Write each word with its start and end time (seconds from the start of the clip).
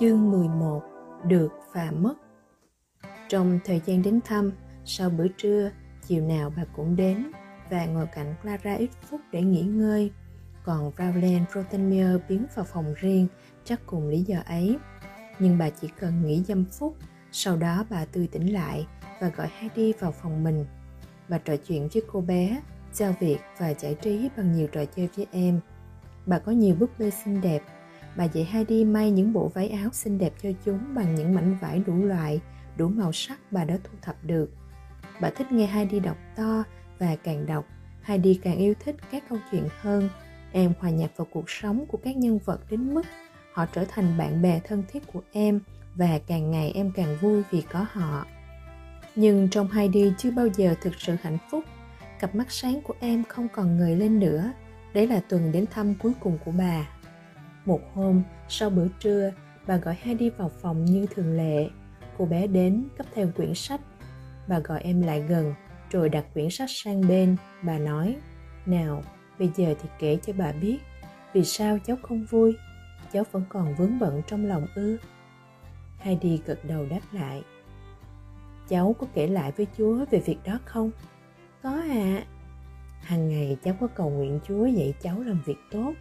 Chương 0.00 0.30
11 0.30 0.82
Được 1.24 1.48
và 1.72 1.90
mất 1.90 2.14
Trong 3.28 3.58
thời 3.64 3.80
gian 3.86 4.02
đến 4.02 4.20
thăm, 4.24 4.52
sau 4.84 5.10
bữa 5.10 5.28
trưa, 5.28 5.70
chiều 6.06 6.22
nào 6.22 6.52
bà 6.56 6.64
cũng 6.76 6.96
đến 6.96 7.30
và 7.70 7.86
ngồi 7.86 8.06
cạnh 8.14 8.34
Clara 8.42 8.74
ít 8.74 8.90
phút 9.02 9.20
để 9.32 9.42
nghỉ 9.42 9.62
ngơi. 9.62 10.10
Còn 10.64 10.92
Rowland 10.96 11.44
Rottenmeier 11.54 12.20
biến 12.28 12.46
vào 12.54 12.64
phòng 12.64 12.94
riêng 12.94 13.26
chắc 13.64 13.80
cùng 13.86 14.08
lý 14.08 14.22
do 14.22 14.38
ấy. 14.46 14.78
Nhưng 15.38 15.58
bà 15.58 15.70
chỉ 15.70 15.88
cần 16.00 16.26
nghỉ 16.26 16.42
dăm 16.42 16.64
phút, 16.64 16.96
sau 17.32 17.56
đó 17.56 17.84
bà 17.90 18.04
tươi 18.04 18.28
tỉnh 18.32 18.52
lại 18.52 18.86
và 19.20 19.28
gọi 19.28 19.48
Heidi 19.58 19.92
vào 19.92 20.12
phòng 20.12 20.44
mình. 20.44 20.66
Bà 21.28 21.38
trò 21.38 21.56
chuyện 21.56 21.88
với 21.94 22.02
cô 22.12 22.20
bé, 22.20 22.62
giao 22.92 23.14
việc 23.20 23.38
và 23.58 23.74
giải 23.74 23.94
trí 23.94 24.30
bằng 24.36 24.52
nhiều 24.52 24.68
trò 24.72 24.84
chơi 24.84 25.08
với 25.16 25.26
em. 25.32 25.60
Bà 26.26 26.38
có 26.38 26.52
nhiều 26.52 26.76
búp 26.80 26.90
bê 26.98 27.10
xinh 27.10 27.40
đẹp 27.40 27.62
bà 28.16 28.24
dạy 28.24 28.44
Heidi 28.50 28.84
may 28.84 29.10
những 29.10 29.32
bộ 29.32 29.48
váy 29.48 29.68
áo 29.68 29.90
xinh 29.92 30.18
đẹp 30.18 30.32
cho 30.42 30.48
chúng 30.64 30.94
bằng 30.94 31.14
những 31.14 31.34
mảnh 31.34 31.56
vải 31.60 31.82
đủ 31.86 32.04
loại, 32.04 32.40
đủ 32.76 32.88
màu 32.88 33.12
sắc 33.12 33.38
bà 33.50 33.64
đã 33.64 33.78
thu 33.84 33.92
thập 34.02 34.24
được. 34.24 34.50
Bà 35.20 35.30
thích 35.30 35.52
nghe 35.52 35.66
Heidi 35.66 36.00
đọc 36.00 36.16
to 36.36 36.64
và 36.98 37.16
càng 37.16 37.46
đọc, 37.46 37.66
Heidi 38.02 38.34
càng 38.42 38.56
yêu 38.56 38.74
thích 38.84 38.96
các 39.10 39.24
câu 39.28 39.38
chuyện 39.50 39.68
hơn. 39.80 40.08
Em 40.52 40.72
hòa 40.78 40.90
nhập 40.90 41.10
vào 41.16 41.26
cuộc 41.32 41.50
sống 41.50 41.86
của 41.86 41.98
các 42.04 42.16
nhân 42.16 42.38
vật 42.44 42.60
đến 42.70 42.94
mức 42.94 43.02
họ 43.52 43.66
trở 43.66 43.84
thành 43.88 44.18
bạn 44.18 44.42
bè 44.42 44.60
thân 44.64 44.84
thiết 44.88 45.12
của 45.12 45.20
em 45.32 45.60
và 45.94 46.18
càng 46.26 46.50
ngày 46.50 46.72
em 46.74 46.92
càng 46.94 47.16
vui 47.20 47.42
vì 47.50 47.62
có 47.62 47.86
họ. 47.92 48.26
Nhưng 49.16 49.48
trong 49.48 49.70
Heidi 49.70 50.12
chưa 50.18 50.30
bao 50.30 50.46
giờ 50.46 50.74
thực 50.80 50.94
sự 50.98 51.16
hạnh 51.22 51.38
phúc. 51.50 51.64
Cặp 52.20 52.34
mắt 52.34 52.50
sáng 52.50 52.80
của 52.82 52.94
em 53.00 53.24
không 53.28 53.48
còn 53.48 53.78
ngời 53.78 53.96
lên 53.96 54.18
nữa. 54.18 54.52
Đấy 54.94 55.06
là 55.06 55.20
tuần 55.28 55.52
đến 55.52 55.64
thăm 55.70 55.94
cuối 55.94 56.12
cùng 56.20 56.38
của 56.44 56.52
bà. 56.58 56.88
Một 57.66 57.80
hôm, 57.94 58.22
sau 58.48 58.70
bữa 58.70 58.86
trưa, 59.00 59.32
bà 59.66 59.76
gọi 59.76 59.96
Heidi 60.00 60.30
vào 60.30 60.48
phòng 60.48 60.84
như 60.84 61.06
thường 61.06 61.36
lệ. 61.36 61.68
Cô 62.18 62.26
bé 62.26 62.46
đến, 62.46 62.88
cấp 62.98 63.06
theo 63.14 63.28
quyển 63.36 63.54
sách. 63.54 63.80
Bà 64.48 64.58
gọi 64.58 64.80
em 64.80 65.02
lại 65.02 65.20
gần, 65.20 65.54
rồi 65.90 66.08
đặt 66.08 66.24
quyển 66.34 66.50
sách 66.50 66.70
sang 66.70 67.08
bên. 67.08 67.36
Bà 67.62 67.78
nói, 67.78 68.16
nào, 68.66 69.02
bây 69.38 69.50
giờ 69.56 69.74
thì 69.82 69.88
kể 69.98 70.18
cho 70.26 70.32
bà 70.38 70.52
biết, 70.52 70.78
vì 71.32 71.44
sao 71.44 71.78
cháu 71.86 71.96
không 72.02 72.24
vui? 72.30 72.56
Cháu 73.12 73.24
vẫn 73.32 73.44
còn 73.48 73.74
vướng 73.74 73.98
bận 73.98 74.22
trong 74.26 74.46
lòng 74.46 74.66
ư? 74.74 74.96
Heidi 75.98 76.40
gật 76.46 76.64
đầu 76.64 76.86
đáp 76.90 77.00
lại. 77.12 77.42
Cháu 78.68 78.94
có 78.98 79.06
kể 79.14 79.26
lại 79.26 79.52
với 79.56 79.66
Chúa 79.78 80.04
về 80.10 80.18
việc 80.18 80.38
đó 80.44 80.58
không? 80.64 80.90
Có 81.62 81.70
ạ. 81.70 81.86
À. 81.90 82.24
Hàng 83.02 83.28
ngày 83.28 83.56
cháu 83.64 83.74
có 83.80 83.86
cầu 83.86 84.10
nguyện 84.10 84.40
Chúa 84.48 84.66
dạy 84.66 84.94
cháu 85.02 85.20
làm 85.20 85.42
việc 85.46 85.58
tốt 85.70 85.92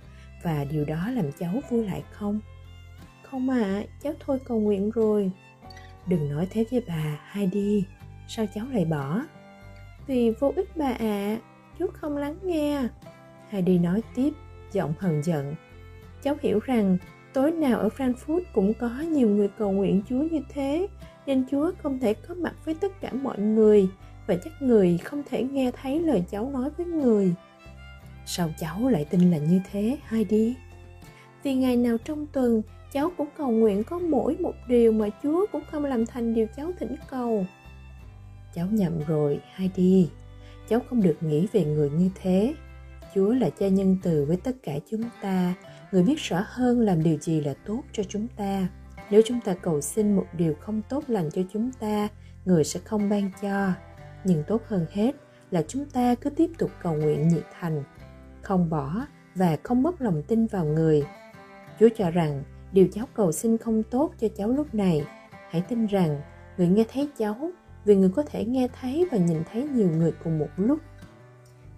và 0.45 0.65
điều 0.71 0.85
đó 0.85 1.09
làm 1.11 1.31
cháu 1.31 1.61
vui 1.69 1.85
lại 1.85 2.03
không? 2.11 2.39
Không 3.23 3.49
ạ 3.49 3.59
à, 3.59 3.83
cháu 4.03 4.13
thôi 4.19 4.39
cầu 4.45 4.59
nguyện 4.59 4.91
rồi. 4.91 5.31
Đừng 6.07 6.29
nói 6.29 6.47
thế 6.49 6.65
với 6.71 6.83
bà 6.87 7.19
hay 7.23 7.47
đi. 7.47 7.85
Sao 8.27 8.45
cháu 8.53 8.65
lại 8.73 8.85
bỏ? 8.85 9.21
Vì 10.07 10.31
vô 10.39 10.53
ích 10.55 10.77
bà 10.77 10.85
ạ 10.85 10.95
à, 10.99 11.37
chú 11.79 11.87
không 11.93 12.17
lắng 12.17 12.37
nghe. 12.43 12.87
Heidi 13.49 13.77
nói 13.77 14.01
tiếp 14.15 14.33
giọng 14.71 14.93
hờn 14.99 15.23
giận. 15.23 15.55
Cháu 16.23 16.35
hiểu 16.41 16.59
rằng 16.59 16.97
tối 17.33 17.51
nào 17.51 17.79
ở 17.79 17.89
Frankfurt 17.97 18.41
cũng 18.53 18.73
có 18.73 18.89
nhiều 18.89 19.29
người 19.29 19.49
cầu 19.57 19.71
nguyện 19.71 20.01
Chúa 20.09 20.23
như 20.31 20.41
thế 20.53 20.87
nên 21.25 21.45
Chúa 21.51 21.71
không 21.83 21.99
thể 21.99 22.13
có 22.13 22.35
mặt 22.35 22.53
với 22.65 22.75
tất 22.75 23.01
cả 23.01 23.11
mọi 23.13 23.39
người. 23.39 23.89
Và 24.27 24.35
chắc 24.43 24.61
người 24.61 24.97
không 24.97 25.23
thể 25.29 25.43
nghe 25.43 25.71
thấy 25.81 25.99
lời 25.99 26.23
cháu 26.31 26.49
nói 26.49 26.69
với 26.77 26.85
người. 26.85 27.33
Sao 28.25 28.49
cháu 28.57 28.89
lại 28.89 29.05
tin 29.05 29.31
là 29.31 29.37
như 29.37 29.61
thế, 29.71 29.97
Heidi? 30.07 30.55
Vì 31.43 31.53
ngày 31.53 31.77
nào 31.77 31.97
trong 32.05 32.27
tuần, 32.27 32.61
cháu 32.91 33.11
cũng 33.17 33.27
cầu 33.37 33.51
nguyện 33.51 33.83
có 33.83 33.99
mỗi 33.99 34.37
một 34.39 34.53
điều 34.67 34.91
mà 34.91 35.07
Chúa 35.23 35.45
cũng 35.51 35.63
không 35.71 35.85
làm 35.85 36.05
thành 36.05 36.33
điều 36.33 36.47
cháu 36.57 36.71
thỉnh 36.79 36.95
cầu. 37.09 37.45
Cháu 38.55 38.67
nhầm 38.71 38.99
rồi, 39.07 39.39
Heidi. 39.55 40.09
Cháu 40.69 40.79
không 40.89 41.01
được 41.01 41.17
nghĩ 41.21 41.47
về 41.51 41.65
người 41.65 41.89
như 41.89 42.09
thế. 42.21 42.53
Chúa 43.15 43.33
là 43.33 43.49
cha 43.49 43.67
nhân 43.67 43.97
từ 44.03 44.25
với 44.25 44.37
tất 44.37 44.55
cả 44.63 44.73
chúng 44.91 45.03
ta, 45.21 45.53
người 45.91 46.03
biết 46.03 46.19
rõ 46.19 46.43
hơn 46.47 46.79
làm 46.79 47.03
điều 47.03 47.17
gì 47.17 47.41
là 47.41 47.53
tốt 47.65 47.81
cho 47.91 48.03
chúng 48.03 48.27
ta. 48.37 48.67
Nếu 49.09 49.21
chúng 49.25 49.39
ta 49.45 49.53
cầu 49.53 49.81
xin 49.81 50.15
một 50.15 50.25
điều 50.37 50.53
không 50.59 50.81
tốt 50.89 51.03
lành 51.07 51.29
cho 51.31 51.41
chúng 51.53 51.71
ta, 51.79 52.07
người 52.45 52.63
sẽ 52.63 52.79
không 52.83 53.09
ban 53.09 53.31
cho. 53.41 53.71
Nhưng 54.23 54.43
tốt 54.47 54.61
hơn 54.67 54.85
hết 54.91 55.11
là 55.51 55.63
chúng 55.67 55.85
ta 55.85 56.15
cứ 56.15 56.29
tiếp 56.29 56.51
tục 56.57 56.71
cầu 56.81 56.93
nguyện 56.93 57.27
nhiệt 57.27 57.43
thành 57.59 57.83
không 58.45 58.69
bỏ 58.69 59.05
và 59.35 59.57
không 59.63 59.83
mất 59.83 60.01
lòng 60.01 60.21
tin 60.27 60.47
vào 60.47 60.65
người. 60.65 61.03
Chúa 61.79 61.89
cho 61.95 62.11
rằng 62.11 62.43
điều 62.71 62.87
cháu 62.93 63.05
cầu 63.13 63.31
xin 63.31 63.57
không 63.57 63.83
tốt 63.83 64.13
cho 64.19 64.27
cháu 64.27 64.49
lúc 64.49 64.75
này. 64.75 65.05
Hãy 65.49 65.61
tin 65.61 65.85
rằng 65.85 66.21
người 66.57 66.67
nghe 66.67 66.83
thấy 66.93 67.09
cháu 67.17 67.51
vì 67.85 67.95
người 67.95 68.09
có 68.09 68.23
thể 68.23 68.45
nghe 68.45 68.67
thấy 68.81 69.07
và 69.11 69.17
nhìn 69.17 69.37
thấy 69.51 69.63
nhiều 69.63 69.89
người 69.89 70.11
cùng 70.23 70.39
một 70.39 70.49
lúc. 70.57 70.79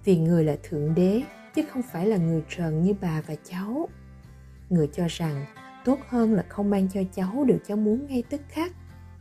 Vì 0.04 0.18
người 0.18 0.44
là 0.44 0.56
Thượng 0.64 0.96
Đế 0.96 1.22
chứ 1.56 1.64
không 1.72 1.82
phải 1.82 2.06
là 2.08 2.18
người 2.18 2.44
trần 2.50 2.82
như 2.84 2.94
bà 3.02 3.22
và 3.28 3.36
cháu. 3.44 3.90
Người 4.70 4.88
cho 4.94 5.04
rằng 5.10 5.46
tốt 5.86 6.00
hơn 6.10 6.34
là 6.34 6.46
không 6.50 6.70
mang 6.70 6.88
cho 6.94 7.02
cháu 7.16 7.44
điều 7.48 7.58
cháu 7.68 7.78
muốn 7.78 8.08
ngay 8.08 8.24
tức 8.30 8.42
khắc. 8.50 8.72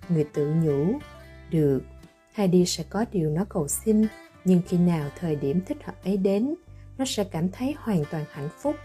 Người 0.09 0.25
tự 0.35 0.55
nhủ, 0.55 0.99
được, 1.51 1.81
Heidi 2.35 2.67
sẽ 2.67 2.85
có 2.91 3.05
điều 3.13 3.31
nó 3.31 3.45
cầu 3.49 3.69
xin, 3.69 4.07
nhưng 4.45 4.61
khi 4.69 4.79
nào 4.79 5.11
thời 5.19 5.37
điểm 5.37 5.61
thích 5.67 5.85
hợp 5.85 5.95
ấy 6.05 6.17
đến, 6.17 6.55
nó 6.99 7.05
sẽ 7.05 7.25
cảm 7.25 7.49
thấy 7.49 7.75
hoàn 7.79 8.05
toàn 8.11 8.25
hạnh 8.31 8.49
phúc. 8.59 8.77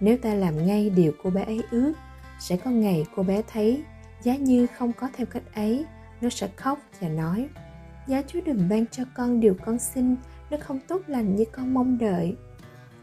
Nếu 0.00 0.16
ta 0.16 0.34
làm 0.34 0.66
ngay 0.66 0.90
điều 0.90 1.12
cô 1.22 1.30
bé 1.30 1.44
ấy 1.44 1.60
ước, 1.70 1.92
sẽ 2.40 2.56
có 2.56 2.70
ngày 2.70 3.06
cô 3.16 3.22
bé 3.22 3.42
thấy 3.52 3.84
giá 4.22 4.36
như 4.36 4.66
không 4.66 4.92
có 4.92 5.08
theo 5.16 5.26
cách 5.26 5.54
ấy, 5.54 5.84
nó 6.20 6.28
sẽ 6.28 6.48
khóc 6.56 6.78
và 7.00 7.08
nói, 7.08 7.48
giá 8.06 8.22
chúa 8.26 8.40
đừng 8.44 8.68
ban 8.68 8.86
cho 8.86 9.04
con 9.14 9.40
điều 9.40 9.54
con 9.64 9.78
xin, 9.78 10.16
nó 10.50 10.56
không 10.60 10.80
tốt 10.88 11.02
lành 11.06 11.36
như 11.36 11.44
con 11.52 11.74
mong 11.74 11.98
đợi. 11.98 12.36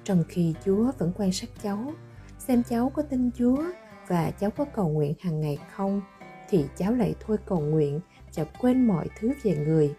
Trong 0.03 0.23
khi 0.29 0.53
chúa 0.65 0.91
vẫn 0.97 1.11
quan 1.17 1.31
sát 1.31 1.49
cháu, 1.63 1.93
xem 2.39 2.63
cháu 2.69 2.91
có 2.95 3.01
tin 3.01 3.31
chúa 3.37 3.63
và 4.07 4.31
cháu 4.31 4.51
có 4.51 4.65
cầu 4.65 4.89
nguyện 4.89 5.13
hàng 5.19 5.41
ngày 5.41 5.57
không, 5.75 6.01
thì 6.49 6.65
cháu 6.77 6.93
lại 6.93 7.15
thôi 7.19 7.37
cầu 7.45 7.59
nguyện 7.59 7.99
và 8.35 8.43
quên 8.43 8.87
mọi 8.87 9.07
thứ 9.19 9.33
về 9.43 9.55
người. 9.55 9.95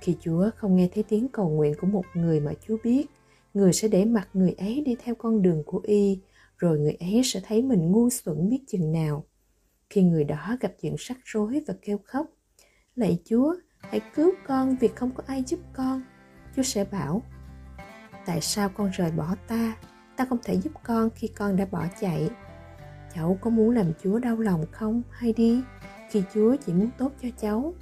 Khi 0.00 0.16
chúa 0.20 0.50
không 0.56 0.76
nghe 0.76 0.88
thấy 0.94 1.04
tiếng 1.08 1.28
cầu 1.28 1.48
nguyện 1.48 1.74
của 1.80 1.86
một 1.86 2.04
người 2.14 2.40
mà 2.40 2.52
chúa 2.66 2.76
biết 2.84 3.06
người 3.54 3.72
sẽ 3.72 3.88
để 3.88 4.04
mặc 4.04 4.28
người 4.32 4.52
ấy 4.52 4.82
đi 4.86 4.96
theo 5.04 5.14
con 5.14 5.42
đường 5.42 5.62
của 5.66 5.80
y, 5.84 6.20
rồi 6.58 6.78
người 6.78 6.96
ấy 7.00 7.20
sẽ 7.24 7.40
thấy 7.44 7.62
mình 7.62 7.92
ngu 7.92 8.10
xuẩn 8.10 8.50
biết 8.50 8.60
chừng 8.68 8.92
nào. 8.92 9.24
Khi 9.90 10.02
người 10.02 10.24
đó 10.24 10.56
gặp 10.60 10.72
chuyện 10.80 10.94
rắc 10.98 11.18
rối 11.24 11.62
và 11.66 11.74
kêu 11.82 11.98
khóc, 12.04 12.26
lạy 12.94 13.18
chúa, 13.24 13.54
hãy 13.78 14.00
cứu 14.14 14.30
con 14.46 14.76
vì 14.80 14.88
không 14.88 15.10
có 15.14 15.22
ai 15.26 15.42
giúp 15.46 15.60
con. 15.72 16.02
Chúa 16.56 16.62
sẽ 16.62 16.84
bảo, 16.84 17.22
tại 18.26 18.40
sao 18.40 18.68
con 18.68 18.90
rời 18.90 19.10
bỏ 19.10 19.36
ta? 19.48 19.76
Ta 20.16 20.24
không 20.24 20.38
thể 20.44 20.54
giúp 20.54 20.72
con 20.84 21.10
khi 21.14 21.28
con 21.28 21.56
đã 21.56 21.66
bỏ 21.70 21.86
chạy. 22.00 22.30
Cháu 23.14 23.38
có 23.40 23.50
muốn 23.50 23.70
làm 23.70 23.92
chúa 24.02 24.18
đau 24.18 24.36
lòng 24.36 24.64
không? 24.72 25.02
Hay 25.10 25.32
đi, 25.32 25.62
khi 26.10 26.22
chúa 26.34 26.56
chỉ 26.66 26.72
muốn 26.72 26.90
tốt 26.98 27.12
cho 27.22 27.28
cháu. 27.40 27.74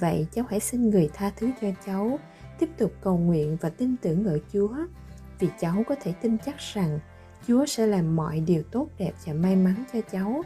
Vậy 0.00 0.26
cháu 0.32 0.44
hãy 0.48 0.60
xin 0.60 0.90
người 0.90 1.10
tha 1.14 1.32
thứ 1.36 1.50
cho 1.60 1.68
cháu, 1.86 2.18
tiếp 2.58 2.68
tục 2.78 2.92
cầu 3.00 3.18
nguyện 3.18 3.56
và 3.60 3.68
tin 3.68 3.96
tưởng 3.96 4.24
ở 4.24 4.38
chúa 4.52 4.76
vì 5.42 5.48
cháu 5.60 5.84
có 5.88 5.94
thể 6.02 6.12
tin 6.12 6.38
chắc 6.38 6.58
rằng 6.58 6.98
Chúa 7.46 7.66
sẽ 7.66 7.86
làm 7.86 8.16
mọi 8.16 8.40
điều 8.40 8.62
tốt 8.62 8.88
đẹp 8.98 9.12
và 9.26 9.32
may 9.32 9.56
mắn 9.56 9.84
cho 9.92 10.00
cháu, 10.12 10.42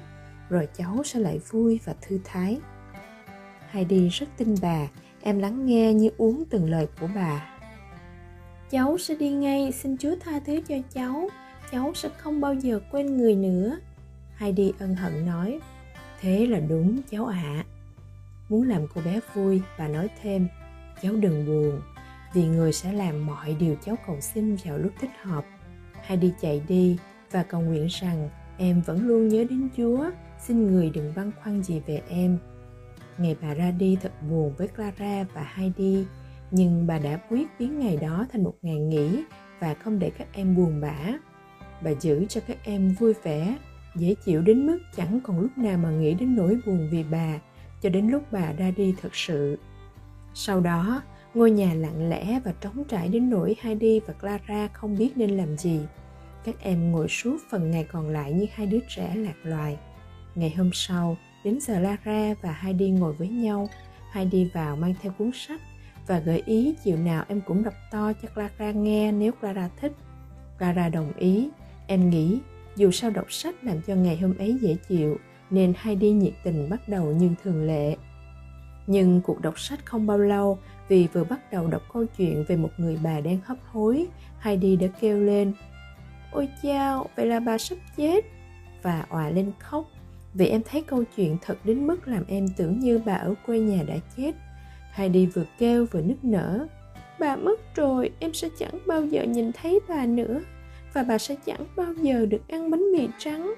rồi 0.48 0.68
cháu 0.76 1.02
sẽ 1.04 1.20
lại 1.20 1.40
vui 1.50 1.80
và 1.84 1.94
thư 2.00 2.18
thái. 2.24 2.58
Heidi 3.70 4.08
rất 4.08 4.26
tin 4.36 4.54
bà, 4.62 4.88
em 5.22 5.38
lắng 5.38 5.66
nghe 5.66 5.94
như 5.94 6.10
uống 6.16 6.44
từng 6.50 6.70
lời 6.70 6.86
của 7.00 7.08
bà. 7.14 7.58
Cháu 8.70 8.98
sẽ 8.98 9.14
đi 9.14 9.30
ngay, 9.30 9.72
xin 9.72 9.96
Chúa 9.96 10.14
tha 10.20 10.40
thứ 10.46 10.60
cho 10.68 10.74
cháu, 10.94 11.28
cháu 11.72 11.92
sẽ 11.94 12.08
không 12.18 12.40
bao 12.40 12.54
giờ 12.54 12.80
quên 12.90 13.16
người 13.16 13.34
nữa. 13.34 13.78
Heidi 14.36 14.72
ân 14.78 14.94
hận 14.94 15.26
nói, 15.26 15.60
thế 16.20 16.46
là 16.46 16.60
đúng 16.60 17.00
cháu 17.10 17.26
ạ. 17.26 17.42
À. 17.44 17.64
Muốn 18.48 18.68
làm 18.68 18.86
cô 18.94 19.00
bé 19.04 19.20
vui, 19.34 19.62
bà 19.78 19.88
nói 19.88 20.08
thêm, 20.22 20.48
cháu 21.02 21.12
đừng 21.12 21.46
buồn, 21.46 21.80
vì 22.36 22.46
người 22.46 22.72
sẽ 22.72 22.92
làm 22.92 23.26
mọi 23.26 23.56
điều 23.60 23.76
cháu 23.84 23.96
cầu 24.06 24.20
xin 24.20 24.56
vào 24.64 24.78
lúc 24.78 24.92
thích 25.00 25.10
hợp. 25.22 25.44
Hãy 26.02 26.16
đi 26.16 26.32
chạy 26.40 26.62
đi 26.68 26.98
và 27.30 27.42
cầu 27.42 27.60
nguyện 27.60 27.86
rằng 27.90 28.28
em 28.58 28.82
vẫn 28.82 29.06
luôn 29.06 29.28
nhớ 29.28 29.44
đến 29.50 29.68
chúa. 29.76 30.10
Xin 30.38 30.66
người 30.66 30.90
đừng 30.90 31.12
băn 31.16 31.30
khoăn 31.42 31.62
gì 31.62 31.80
về 31.86 32.02
em. 32.08 32.38
Ngày 33.18 33.36
bà 33.42 33.54
ra 33.54 33.70
đi 33.70 33.96
thật 34.02 34.12
buồn 34.30 34.54
với 34.56 34.68
clara 34.68 35.24
và 35.34 35.52
heidi 35.54 36.04
nhưng 36.50 36.86
bà 36.86 36.98
đã 36.98 37.20
quyết 37.30 37.46
biến 37.58 37.78
ngày 37.78 37.96
đó 37.96 38.26
thành 38.32 38.44
một 38.44 38.54
ngày 38.62 38.78
nghỉ 38.78 39.24
và 39.60 39.74
không 39.74 39.98
để 39.98 40.10
các 40.18 40.28
em 40.32 40.56
buồn 40.56 40.80
bã. 40.80 40.98
Bà 41.82 41.90
giữ 41.90 42.26
cho 42.28 42.40
các 42.46 42.56
em 42.64 42.94
vui 42.98 43.14
vẻ, 43.22 43.56
dễ 43.96 44.14
chịu 44.24 44.42
đến 44.42 44.66
mức 44.66 44.78
chẳng 44.96 45.20
còn 45.24 45.40
lúc 45.40 45.58
nào 45.58 45.78
mà 45.78 45.90
nghĩ 45.90 46.14
đến 46.14 46.36
nỗi 46.36 46.58
buồn 46.66 46.88
vì 46.90 47.04
bà 47.10 47.38
cho 47.82 47.88
đến 47.88 48.08
lúc 48.08 48.22
bà 48.32 48.52
ra 48.52 48.70
đi 48.76 48.94
thật 49.02 49.14
sự. 49.14 49.58
Sau 50.34 50.60
đó 50.60 51.02
Ngôi 51.36 51.50
nhà 51.50 51.74
lặng 51.74 52.08
lẽ 52.08 52.40
và 52.44 52.52
trống 52.60 52.84
trải 52.84 53.08
đến 53.08 53.30
nỗi 53.30 53.56
Heidi 53.60 54.00
và 54.06 54.12
Clara 54.12 54.68
không 54.72 54.96
biết 54.98 55.16
nên 55.16 55.30
làm 55.30 55.56
gì. 55.56 55.80
Các 56.44 56.54
em 56.60 56.92
ngồi 56.92 57.08
suốt 57.08 57.36
phần 57.50 57.70
ngày 57.70 57.84
còn 57.84 58.08
lại 58.08 58.32
như 58.32 58.46
hai 58.52 58.66
đứa 58.66 58.78
trẻ 58.88 59.14
lạc 59.16 59.34
loài. 59.42 59.78
Ngày 60.34 60.54
hôm 60.56 60.70
sau, 60.72 61.16
đến 61.44 61.58
giờ 61.60 61.78
Lara 61.78 62.34
và 62.42 62.52
Heidi 62.52 62.90
ngồi 62.90 63.12
với 63.12 63.28
nhau. 63.28 63.68
Heidi 64.12 64.44
vào 64.54 64.76
mang 64.76 64.94
theo 65.02 65.12
cuốn 65.18 65.30
sách 65.34 65.60
và 66.06 66.18
gợi 66.18 66.42
ý 66.46 66.74
chiều 66.84 66.96
nào 66.96 67.24
em 67.28 67.40
cũng 67.40 67.64
đọc 67.64 67.74
to 67.90 68.12
cho 68.22 68.28
Clara 68.34 68.70
nghe 68.70 69.12
nếu 69.12 69.32
Clara 69.32 69.70
thích. 69.80 69.92
Clara 70.58 70.88
đồng 70.88 71.12
ý. 71.16 71.48
Em 71.86 72.10
nghĩ 72.10 72.38
dù 72.76 72.90
sao 72.90 73.10
đọc 73.10 73.32
sách 73.32 73.64
làm 73.64 73.82
cho 73.86 73.94
ngày 73.94 74.16
hôm 74.16 74.38
ấy 74.38 74.58
dễ 74.60 74.76
chịu 74.88 75.16
nên 75.50 75.72
Heidi 75.76 76.10
nhiệt 76.10 76.34
tình 76.44 76.70
bắt 76.70 76.88
đầu 76.88 77.04
như 77.04 77.30
thường 77.44 77.66
lệ. 77.66 77.96
Nhưng 78.86 79.20
cuộc 79.20 79.40
đọc 79.40 79.60
sách 79.60 79.86
không 79.86 80.06
bao 80.06 80.18
lâu 80.18 80.58
vì 80.88 81.08
vừa 81.12 81.24
bắt 81.24 81.52
đầu 81.52 81.66
đọc 81.66 81.82
câu 81.92 82.04
chuyện 82.16 82.44
về 82.48 82.56
một 82.56 82.70
người 82.76 82.98
bà 83.02 83.20
đang 83.20 83.38
hấp 83.44 83.58
hối, 83.72 84.06
Heidi 84.40 84.76
đã 84.76 84.86
kêu 85.00 85.20
lên 85.20 85.52
Ôi 86.32 86.48
chao, 86.62 87.06
vậy 87.16 87.26
là 87.26 87.40
bà 87.40 87.58
sắp 87.58 87.76
chết 87.96 88.24
và 88.82 89.06
òa 89.08 89.30
lên 89.30 89.52
khóc 89.58 89.86
vì 90.34 90.46
em 90.46 90.62
thấy 90.70 90.82
câu 90.82 91.04
chuyện 91.16 91.36
thật 91.42 91.58
đến 91.64 91.86
mức 91.86 92.08
làm 92.08 92.24
em 92.28 92.48
tưởng 92.56 92.80
như 92.80 93.00
bà 93.04 93.14
ở 93.14 93.34
quê 93.46 93.58
nhà 93.58 93.82
đã 93.86 93.94
chết. 94.16 94.32
Heidi 94.92 95.26
vừa 95.26 95.44
kêu 95.58 95.86
vừa 95.90 96.00
nức 96.00 96.24
nở. 96.24 96.66
Bà 97.18 97.36
mất 97.36 97.74
rồi, 97.76 98.10
em 98.18 98.34
sẽ 98.34 98.48
chẳng 98.58 98.78
bao 98.86 99.04
giờ 99.04 99.22
nhìn 99.22 99.52
thấy 99.52 99.80
bà 99.88 100.06
nữa 100.06 100.40
và 100.92 101.02
bà 101.02 101.18
sẽ 101.18 101.36
chẳng 101.46 101.64
bao 101.76 101.92
giờ 102.02 102.26
được 102.26 102.48
ăn 102.48 102.70
bánh 102.70 102.92
mì 102.92 103.08
trắng. 103.18 103.54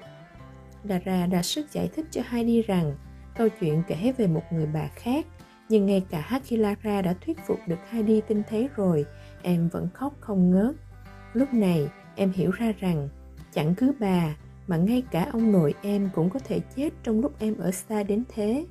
Dara 0.83 1.25
đã 1.25 1.41
sức 1.41 1.71
giải 1.71 1.89
thích 1.95 2.05
cho 2.11 2.21
Heidi 2.29 2.61
rằng 2.61 2.95
câu 3.37 3.49
chuyện 3.59 3.83
kể 3.87 4.13
về 4.17 4.27
một 4.27 4.43
người 4.51 4.67
bà 4.73 4.87
khác 4.95 5.25
nhưng 5.69 5.85
ngay 5.85 6.05
cả 6.09 6.21
Hakilara 6.21 7.01
đã 7.01 7.13
thuyết 7.25 7.37
phục 7.47 7.59
được 7.67 7.79
Heidi 7.89 8.21
tin 8.21 8.41
thế 8.49 8.69
rồi, 8.75 9.05
em 9.41 9.69
vẫn 9.69 9.87
khóc 9.93 10.13
không 10.19 10.51
ngớt. 10.51 10.75
Lúc 11.33 11.53
này, 11.53 11.87
em 12.15 12.31
hiểu 12.31 12.51
ra 12.51 12.73
rằng 12.79 13.09
chẳng 13.53 13.75
cứ 13.75 13.91
bà 13.99 14.35
mà 14.67 14.77
ngay 14.77 15.03
cả 15.11 15.27
ông 15.31 15.51
nội 15.51 15.73
em 15.81 16.09
cũng 16.15 16.29
có 16.29 16.39
thể 16.39 16.59
chết 16.75 16.89
trong 17.03 17.21
lúc 17.21 17.39
em 17.39 17.57
ở 17.57 17.71
xa 17.71 18.03
đến 18.03 18.23
thế. 18.35 18.65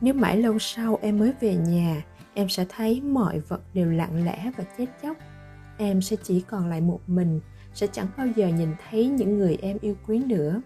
Nếu 0.00 0.14
mãi 0.14 0.36
lâu 0.36 0.58
sau 0.58 0.98
em 1.02 1.18
mới 1.18 1.32
về 1.40 1.54
nhà, 1.54 2.02
em 2.34 2.48
sẽ 2.48 2.66
thấy 2.68 3.00
mọi 3.00 3.40
vật 3.40 3.60
đều 3.74 3.90
lặng 3.90 4.24
lẽ 4.24 4.50
và 4.56 4.64
chết 4.78 4.86
chóc. 5.02 5.16
Em 5.78 6.02
sẽ 6.02 6.16
chỉ 6.22 6.40
còn 6.40 6.68
lại 6.68 6.80
một 6.80 7.00
mình, 7.06 7.40
sẽ 7.74 7.86
chẳng 7.86 8.06
bao 8.16 8.26
giờ 8.36 8.48
nhìn 8.48 8.68
thấy 8.88 9.08
những 9.08 9.38
người 9.38 9.58
em 9.62 9.78
yêu 9.80 9.94
quý 10.06 10.18
nữa. 10.18 10.60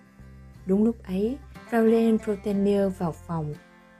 Đúng 0.66 0.84
lúc 0.84 0.96
ấy, 1.02 1.38
Rowland 1.70 2.18
Protenier 2.18 2.92
vào 2.98 3.12
phòng. 3.12 3.54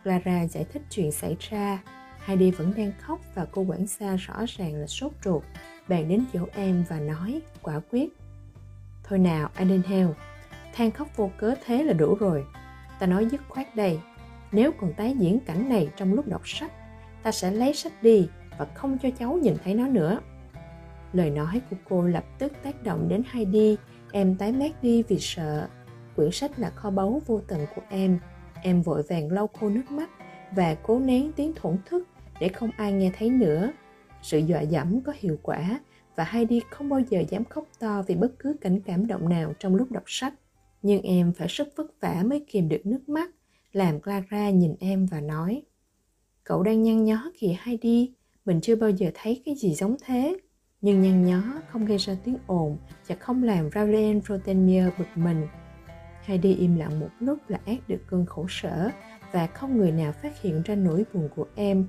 Clara 0.04 0.46
giải 0.46 0.64
thích 0.72 0.82
chuyện 0.90 1.12
xảy 1.12 1.36
ra. 1.40 1.82
Heidi 2.24 2.50
vẫn 2.50 2.72
đang 2.76 2.92
khóc 3.00 3.20
và 3.34 3.46
cô 3.52 3.62
quản 3.62 3.86
gia 3.86 4.16
rõ 4.16 4.34
ràng 4.48 4.74
là 4.74 4.86
sốt 4.86 5.12
ruột. 5.24 5.42
Bạn 5.88 6.08
đến 6.08 6.24
chỗ 6.32 6.46
em 6.54 6.84
và 6.88 7.00
nói 7.00 7.40
quả 7.62 7.80
quyết. 7.90 8.08
Thôi 9.04 9.18
nào, 9.18 9.50
Adenhel, 9.54 10.06
than 10.74 10.90
khóc 10.90 11.16
vô 11.16 11.30
cớ 11.38 11.54
thế 11.64 11.82
là 11.82 11.92
đủ 11.92 12.14
rồi. 12.14 12.44
Ta 12.98 13.06
nói 13.06 13.26
dứt 13.26 13.40
khoát 13.48 13.76
đây, 13.76 14.00
nếu 14.52 14.72
còn 14.80 14.92
tái 14.92 15.14
diễn 15.18 15.40
cảnh 15.40 15.68
này 15.68 15.88
trong 15.96 16.14
lúc 16.14 16.26
đọc 16.26 16.48
sách, 16.48 16.72
ta 17.22 17.32
sẽ 17.32 17.50
lấy 17.50 17.74
sách 17.74 18.02
đi 18.02 18.28
và 18.58 18.66
không 18.74 18.98
cho 19.02 19.10
cháu 19.18 19.38
nhìn 19.42 19.56
thấy 19.64 19.74
nó 19.74 19.88
nữa. 19.88 20.20
Lời 21.12 21.30
nói 21.30 21.60
của 21.70 21.76
cô 21.88 22.02
lập 22.02 22.24
tức 22.38 22.52
tác 22.62 22.82
động 22.82 23.08
đến 23.08 23.22
Heidi, 23.30 23.76
em 24.12 24.36
tái 24.36 24.52
mét 24.52 24.82
đi 24.82 25.02
vì 25.02 25.18
sợ. 25.20 25.68
Quyển 26.16 26.30
sách 26.30 26.58
là 26.58 26.70
kho 26.70 26.90
báu 26.90 27.22
vô 27.26 27.40
tận 27.48 27.66
của 27.76 27.82
em. 27.88 28.18
Em 28.64 28.82
vội 28.82 29.02
vàng 29.02 29.32
lau 29.32 29.46
khô 29.46 29.68
nước 29.68 29.90
mắt 29.90 30.10
và 30.56 30.74
cố 30.82 30.98
nén 30.98 31.32
tiếng 31.32 31.52
thổn 31.56 31.78
thức 31.86 32.08
để 32.40 32.48
không 32.48 32.70
ai 32.76 32.92
nghe 32.92 33.12
thấy 33.18 33.30
nữa. 33.30 33.72
Sự 34.22 34.38
dọa 34.38 34.60
dẫm 34.60 35.00
có 35.00 35.12
hiệu 35.16 35.36
quả 35.42 35.80
và 36.16 36.24
Heidi 36.24 36.60
không 36.70 36.88
bao 36.88 37.00
giờ 37.00 37.22
dám 37.28 37.44
khóc 37.44 37.68
to 37.78 38.02
vì 38.06 38.14
bất 38.14 38.38
cứ 38.38 38.56
cảnh 38.60 38.80
cảm 38.80 39.06
động 39.06 39.28
nào 39.28 39.52
trong 39.58 39.74
lúc 39.74 39.90
đọc 39.90 40.02
sách. 40.06 40.34
Nhưng 40.82 41.02
em 41.02 41.32
phải 41.32 41.48
rất 41.48 41.68
vất 41.76 42.00
vả 42.00 42.22
mới 42.26 42.44
kìm 42.48 42.68
được 42.68 42.86
nước 42.86 43.08
mắt, 43.08 43.30
làm 43.72 44.00
Clara 44.00 44.50
nhìn 44.50 44.74
em 44.80 45.06
và 45.06 45.20
nói 45.20 45.62
Cậu 46.44 46.62
đang 46.62 46.82
nhăn 46.82 47.04
nhó 47.04 47.30
kìa 47.38 47.56
Heidi, 47.60 48.12
mình 48.44 48.60
chưa 48.60 48.76
bao 48.76 48.90
giờ 48.90 49.10
thấy 49.14 49.42
cái 49.44 49.54
gì 49.54 49.74
giống 49.74 49.96
thế. 50.04 50.38
Nhưng 50.80 51.02
nhăn 51.02 51.24
nhó 51.24 51.42
không 51.68 51.84
gây 51.84 51.98
ra 51.98 52.16
tiếng 52.24 52.36
ồn 52.46 52.76
và 53.06 53.16
không 53.16 53.42
làm 53.42 53.68
Rowland 53.68 54.20
Rotenier 54.20 54.88
bực 54.98 55.08
mình. 55.14 55.46
Heidi 56.24 56.54
im 56.54 56.76
lặng 56.76 57.00
một 57.00 57.10
lúc 57.20 57.38
là 57.48 57.58
ác 57.66 57.88
được 57.88 58.00
cơn 58.06 58.26
khổ 58.26 58.46
sở 58.48 58.90
và 59.32 59.46
không 59.46 59.78
người 59.78 59.92
nào 59.92 60.12
phát 60.12 60.42
hiện 60.42 60.62
ra 60.62 60.74
nỗi 60.74 61.04
buồn 61.12 61.28
của 61.36 61.46
em. 61.54 61.86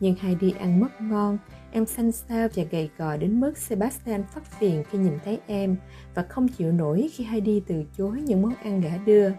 Nhưng 0.00 0.14
Heidi 0.14 0.50
ăn 0.50 0.80
mất 0.80 1.00
ngon 1.00 1.38
Em 1.76 1.86
xanh 1.86 2.12
xao 2.12 2.48
và 2.54 2.64
gầy 2.70 2.90
gò 2.98 3.16
đến 3.16 3.40
mức 3.40 3.58
Sebastian 3.58 4.24
phát 4.24 4.44
phiền 4.44 4.84
khi 4.90 4.98
nhìn 4.98 5.18
thấy 5.24 5.38
em 5.46 5.76
và 6.14 6.22
không 6.22 6.48
chịu 6.48 6.72
nổi 6.72 7.10
khi 7.12 7.24
Heidi 7.24 7.60
từ 7.60 7.84
chối 7.96 8.22
những 8.22 8.42
món 8.42 8.54
ăn 8.54 8.80
gã 8.80 8.96
đưa. 8.96 9.30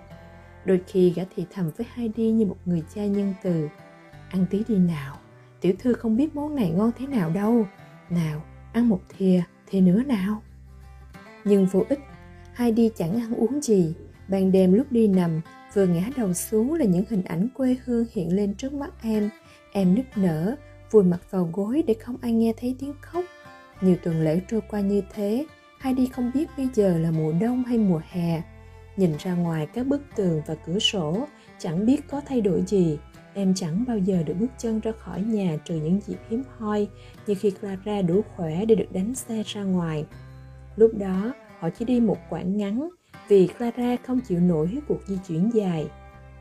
Đôi 0.65 0.81
khi 0.88 1.13
gã 1.15 1.23
thì 1.35 1.45
thầm 1.53 1.71
với 1.77 1.88
Heidi 1.93 2.31
như 2.31 2.45
một 2.45 2.57
người 2.65 2.83
cha 2.95 3.05
nhân 3.05 3.33
từ. 3.43 3.67
Ăn 4.29 4.45
tí 4.50 4.63
đi 4.67 4.77
nào, 4.77 5.17
tiểu 5.61 5.73
thư 5.79 5.93
không 5.93 6.17
biết 6.17 6.35
món 6.35 6.55
này 6.55 6.69
ngon 6.69 6.91
thế 6.97 7.07
nào 7.07 7.29
đâu. 7.29 7.67
Nào, 8.09 8.43
ăn 8.73 8.89
một 8.89 9.01
thìa, 9.17 9.41
thìa 9.67 9.81
nữa 9.81 10.03
nào. 10.03 10.41
Nhưng 11.43 11.65
vô 11.65 11.85
ích, 11.89 12.00
Heidi 12.53 12.89
chẳng 12.95 13.21
ăn 13.21 13.33
uống 13.33 13.61
gì. 13.61 13.93
Ban 14.29 14.51
đêm 14.51 14.74
lúc 14.74 14.91
đi 14.91 15.07
nằm, 15.07 15.41
vừa 15.74 15.85
ngã 15.85 16.09
đầu 16.18 16.33
xuống 16.33 16.74
là 16.74 16.85
những 16.85 17.06
hình 17.09 17.24
ảnh 17.24 17.47
quê 17.53 17.77
hương 17.85 18.06
hiện 18.13 18.35
lên 18.35 18.53
trước 18.56 18.74
mắt 18.74 18.91
em. 19.01 19.29
Em 19.71 19.95
nức 19.95 20.06
nở, 20.15 20.56
vùi 20.91 21.03
mặt 21.03 21.19
vào 21.31 21.50
gối 21.53 21.83
để 21.88 21.94
không 21.94 22.15
ai 22.21 22.31
nghe 22.31 22.53
thấy 22.57 22.75
tiếng 22.79 22.94
khóc. 23.01 23.24
Nhiều 23.81 23.95
tuần 24.03 24.24
lễ 24.24 24.41
trôi 24.47 24.62
qua 24.69 24.81
như 24.81 25.01
thế, 25.13 25.45
hay 25.79 25.94
đi 25.94 26.06
không 26.06 26.31
biết 26.33 26.45
bây 26.57 26.68
giờ 26.74 26.97
là 26.97 27.12
mùa 27.12 27.33
đông 27.41 27.63
hay 27.63 27.77
mùa 27.77 28.01
hè. 28.09 28.41
Nhìn 28.97 29.12
ra 29.19 29.35
ngoài 29.35 29.68
các 29.74 29.88
bức 29.88 30.01
tường 30.15 30.41
và 30.47 30.56
cửa 30.56 30.79
sổ, 30.79 31.27
chẳng 31.59 31.85
biết 31.85 32.07
có 32.09 32.21
thay 32.25 32.41
đổi 32.41 32.63
gì. 32.68 32.97
Em 33.33 33.53
chẳng 33.56 33.83
bao 33.88 33.97
giờ 33.97 34.24
được 34.24 34.33
bước 34.39 34.51
chân 34.57 34.79
ra 34.79 34.91
khỏi 34.91 35.21
nhà 35.21 35.57
trừ 35.65 35.75
những 35.75 36.00
dịp 36.06 36.18
hiếm 36.29 36.44
hoi 36.57 36.88
như 37.27 37.35
khi 37.35 37.51
Clara 37.51 38.01
đủ 38.01 38.21
khỏe 38.35 38.65
để 38.65 38.75
được 38.75 38.91
đánh 38.91 39.15
xe 39.15 39.44
ra 39.45 39.63
ngoài. 39.63 40.06
Lúc 40.75 40.91
đó, 40.97 41.33
họ 41.59 41.69
chỉ 41.69 41.85
đi 41.85 42.00
một 42.00 42.18
quãng 42.29 42.57
ngắn 42.57 42.89
vì 43.27 43.47
Clara 43.47 43.95
không 44.03 44.19
chịu 44.19 44.39
nổi 44.39 44.77
cuộc 44.88 45.00
di 45.07 45.18
chuyển 45.27 45.50
dài. 45.53 45.88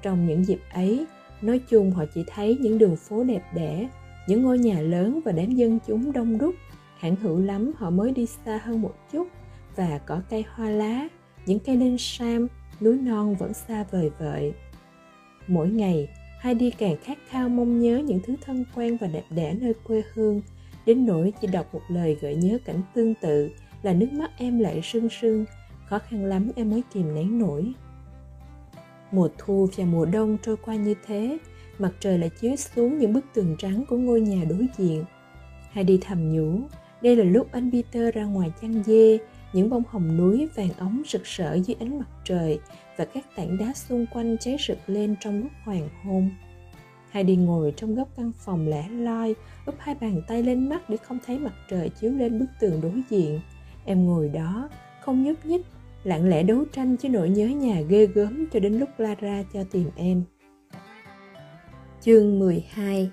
Trong 0.03 0.27
những 0.27 0.44
dịp 0.44 0.61
ấy, 0.73 1.06
nói 1.43 1.61
chung 1.69 1.91
họ 1.91 2.05
chỉ 2.15 2.25
thấy 2.27 2.59
những 2.61 2.79
đường 2.79 2.97
phố 2.97 3.25
đẹp 3.25 3.43
đẽ, 3.55 3.88
những 4.29 4.43
ngôi 4.43 4.59
nhà 4.59 4.81
lớn 4.81 5.21
và 5.25 5.33
đám 5.33 5.50
dân 5.50 5.79
chúng 5.87 6.12
đông 6.12 6.38
đúc. 6.38 6.55
Hẳn 6.99 7.17
hữu 7.17 7.38
lắm 7.38 7.73
họ 7.77 7.91
mới 7.91 8.12
đi 8.12 8.27
xa 8.27 8.61
hơn 8.65 8.83
một 8.83 8.94
chút 9.12 9.29
và 9.77 9.99
có 10.06 10.21
cây 10.31 10.45
hoa 10.50 10.71
lá 10.71 11.09
những 11.47 11.59
cây 11.59 11.76
linh 11.76 11.99
sam 11.99 12.49
núi 12.81 12.97
non 12.97 13.35
vẫn 13.35 13.55
xa 13.55 13.85
vời 13.90 14.11
vợi. 14.19 14.52
Mỗi 15.47 15.69
ngày 15.69 16.09
Heidi 16.40 16.71
càng 16.71 16.97
khát 17.02 17.19
khao 17.28 17.49
mong 17.49 17.81
nhớ 17.81 18.02
những 18.07 18.21
thứ 18.26 18.35
thân 18.45 18.64
quen 18.75 18.97
và 19.00 19.07
đẹp 19.07 19.25
đẽ 19.31 19.55
nơi 19.61 19.75
quê 19.85 20.02
hương. 20.14 20.40
Đến 20.87 21.07
nỗi 21.07 21.33
chỉ 21.40 21.49
đọc 21.49 21.75
một 21.75 21.81
lời 21.88 22.16
gợi 22.21 22.35
nhớ 22.35 22.59
cảnh 22.64 22.83
tương 22.95 23.14
tự 23.14 23.50
là 23.83 23.93
nước 23.93 24.12
mắt 24.12 24.31
em 24.38 24.59
lại 24.59 24.81
sưng 24.83 25.09
sưng 25.09 25.45
khó 25.88 25.99
khăn 25.99 26.25
lắm 26.25 26.50
em 26.57 26.71
mới 26.71 26.83
kìm 26.93 27.14
nén 27.14 27.38
nổi 27.38 27.75
mùa 29.12 29.28
thu 29.38 29.69
và 29.76 29.85
mùa 29.85 30.05
đông 30.05 30.37
trôi 30.43 30.57
qua 30.57 30.75
như 30.75 30.95
thế 31.07 31.38
mặt 31.78 31.93
trời 32.00 32.19
lại 32.19 32.31
chiếu 32.40 32.57
xuống 32.57 32.99
những 32.99 33.12
bức 33.12 33.25
tường 33.35 33.57
trắng 33.59 33.85
của 33.88 33.97
ngôi 33.97 34.21
nhà 34.21 34.45
đối 34.49 34.66
diện. 34.76 35.05
Heidi 35.71 35.99
thầm 35.99 36.33
nhủ, 36.33 36.61
đây 37.00 37.16
là 37.16 37.25
lúc 37.25 37.52
anh 37.52 37.71
Peter 37.73 38.14
ra 38.14 38.25
ngoài 38.25 38.52
chăn 38.62 38.83
dê, 38.87 39.19
những 39.52 39.71
bông 39.71 39.83
hồng 39.88 40.16
núi 40.16 40.49
vàng 40.55 40.71
ống 40.78 41.02
rực 41.07 41.25
rỡ 41.25 41.55
dưới 41.55 41.76
ánh 41.81 41.99
mặt 41.99 42.09
trời 42.25 42.61
và 42.97 43.05
các 43.05 43.25
tảng 43.37 43.59
đá 43.59 43.73
xung 43.75 44.07
quanh 44.07 44.37
cháy 44.40 44.57
rực 44.69 44.78
lên 44.87 45.14
trong 45.21 45.43
lúc 45.43 45.52
hoàng 45.64 45.88
hôn. 46.05 46.31
Heidi 47.11 47.37
ngồi 47.37 47.73
trong 47.76 47.95
góc 47.95 48.09
căn 48.16 48.33
phòng 48.38 48.69
lẻ 48.69 48.88
loi, 48.88 49.35
úp 49.66 49.75
hai 49.78 49.95
bàn 49.95 50.23
tay 50.28 50.43
lên 50.43 50.69
mắt 50.69 50.90
để 50.90 50.97
không 50.97 51.19
thấy 51.26 51.38
mặt 51.38 51.55
trời 51.71 51.88
chiếu 51.88 52.12
lên 52.12 52.38
bức 52.38 52.47
tường 52.61 52.81
đối 52.81 53.02
diện. 53.11 53.40
Em 53.85 54.07
ngồi 54.07 54.28
đó, 54.28 54.69
không 55.00 55.25
nhúc 55.25 55.47
nhích, 55.47 55.66
lặng 56.07 56.29
lẽ 56.29 56.43
đấu 56.43 56.65
tranh 56.73 56.97
với 56.97 57.11
nỗi 57.11 57.29
nhớ 57.29 57.47
nhà 57.47 57.81
ghê 57.89 58.07
gớm 58.07 58.47
cho 58.53 58.61
đến 58.61 58.79
lúc 58.79 58.89
Lara 58.99 59.43
cho 59.53 59.65
tìm 59.73 59.91
em. 59.97 60.23
Chương 62.01 62.39
12 62.39 63.11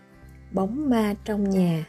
Bóng 0.52 0.90
ma 0.90 1.16
trong 1.26 1.50
nhà 1.50 1.88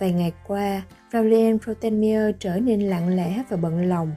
Vài 0.00 0.12
ngày 0.12 0.32
qua, 0.46 0.82
Raulien 1.12 1.58
Protenmier 1.58 2.34
trở 2.38 2.58
nên 2.58 2.80
lặng 2.80 3.16
lẽ 3.16 3.42
và 3.48 3.56
bận 3.56 3.88
lòng. 3.88 4.12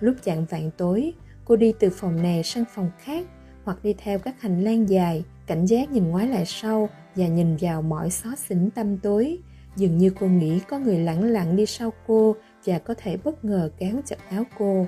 Lúc 0.00 0.16
chạng 0.22 0.44
vạn 0.44 0.70
tối, 0.76 1.12
cô 1.44 1.56
đi 1.56 1.72
từ 1.80 1.90
phòng 1.90 2.22
này 2.22 2.42
sang 2.42 2.64
phòng 2.74 2.90
khác 2.98 3.26
hoặc 3.64 3.78
đi 3.82 3.94
theo 3.98 4.18
các 4.18 4.40
hành 4.40 4.64
lang 4.64 4.88
dài, 4.88 5.24
cảnh 5.46 5.66
giác 5.66 5.90
nhìn 5.90 6.08
ngoái 6.08 6.28
lại 6.28 6.44
sau 6.46 6.88
và 7.16 7.26
nhìn 7.26 7.56
vào 7.60 7.82
mọi 7.82 8.10
xó 8.10 8.36
xỉnh 8.36 8.70
tâm 8.70 8.98
tối. 8.98 9.38
Dường 9.76 9.98
như 9.98 10.10
cô 10.20 10.26
nghĩ 10.26 10.60
có 10.68 10.78
người 10.78 10.98
lặng 10.98 11.24
lặng 11.24 11.56
đi 11.56 11.66
sau 11.66 11.92
cô 12.06 12.36
và 12.64 12.78
có 12.78 12.94
thể 12.98 13.16
bất 13.24 13.44
ngờ 13.44 13.70
kéo 13.78 14.00
chặt 14.06 14.18
áo 14.30 14.44
cô. 14.58 14.86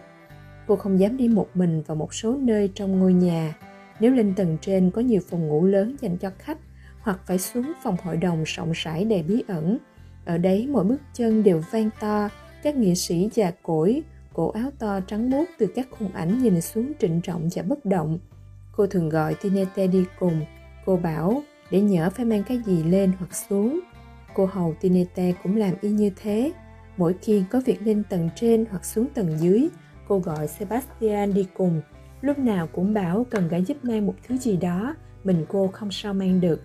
Cô 0.67 0.77
không 0.77 1.01
dám 1.01 1.17
đi 1.17 1.29
một 1.29 1.49
mình 1.55 1.83
vào 1.87 1.95
một 1.95 2.15
số 2.15 2.37
nơi 2.37 2.71
trong 2.75 2.99
ngôi 2.99 3.13
nhà, 3.13 3.55
nếu 4.01 4.13
lên 4.13 4.35
tầng 4.35 4.59
trên 4.61 4.91
có 4.91 5.01
nhiều 5.01 5.21
phòng 5.31 5.49
ngủ 5.49 5.65
lớn 5.65 5.97
dành 6.01 6.17
cho 6.17 6.31
khách 6.39 6.59
hoặc 7.01 7.21
phải 7.27 7.39
xuống 7.39 7.73
phòng 7.83 7.97
hội 8.03 8.17
đồng 8.17 8.43
rộng 8.47 8.73
rãi 8.75 9.05
đầy 9.05 9.23
bí 9.23 9.45
ẩn. 9.49 9.79
Ở 10.25 10.39
đấy 10.39 10.69
mỗi 10.71 10.85
bước 10.85 11.01
chân 11.15 11.43
đều 11.43 11.63
vang 11.71 11.91
to, 12.01 12.29
các 12.63 12.77
nghệ 12.77 12.95
sĩ 12.95 13.29
già 13.35 13.51
cỗi, 13.63 14.03
cổ 14.33 14.51
áo 14.51 14.71
to 14.79 15.01
trắng 15.01 15.31
muốt 15.31 15.45
từ 15.59 15.67
các 15.75 15.89
khung 15.91 16.13
ảnh 16.13 16.43
nhìn 16.43 16.61
xuống 16.61 16.93
trịnh 17.01 17.21
trọng 17.21 17.49
và 17.55 17.63
bất 17.63 17.85
động. 17.85 18.19
Cô 18.77 18.87
thường 18.87 19.09
gọi 19.09 19.35
Tinete 19.35 19.87
đi 19.87 20.05
cùng. 20.19 20.41
Cô 20.87 20.97
bảo 20.97 21.43
để 21.71 21.81
nhỡ 21.81 22.11
phải 22.11 22.25
mang 22.25 22.43
cái 22.45 22.61
gì 22.67 22.83
lên 22.83 23.13
hoặc 23.19 23.35
xuống. 23.49 23.81
Cô 24.35 24.47
hầu 24.47 24.75
Tinete 24.81 25.33
cũng 25.43 25.57
làm 25.57 25.75
y 25.81 25.91
như 25.91 26.11
thế. 26.17 26.53
Mỗi 26.97 27.15
khi 27.23 27.43
có 27.51 27.61
việc 27.65 27.83
lên 27.83 28.03
tầng 28.11 28.29
trên 28.37 28.65
hoặc 28.71 28.85
xuống 28.85 29.07
tầng 29.15 29.39
dưới, 29.41 29.69
cô 30.15 30.21
gọi 30.21 30.49
Sebastian 30.49 31.35
đi 31.35 31.47
cùng. 31.55 31.81
Lúc 32.21 32.39
nào 32.39 32.69
cũng 32.73 32.95
bảo 32.95 33.27
cần 33.31 33.49
gã 33.49 33.57
giúp 33.57 33.77
mang 33.83 34.07
một 34.07 34.15
thứ 34.27 34.37
gì 34.37 34.57
đó, 34.57 34.97
mình 35.25 35.45
cô 35.49 35.69
không 35.69 35.91
sao 35.91 36.15
mang 36.15 36.41
được. 36.41 36.61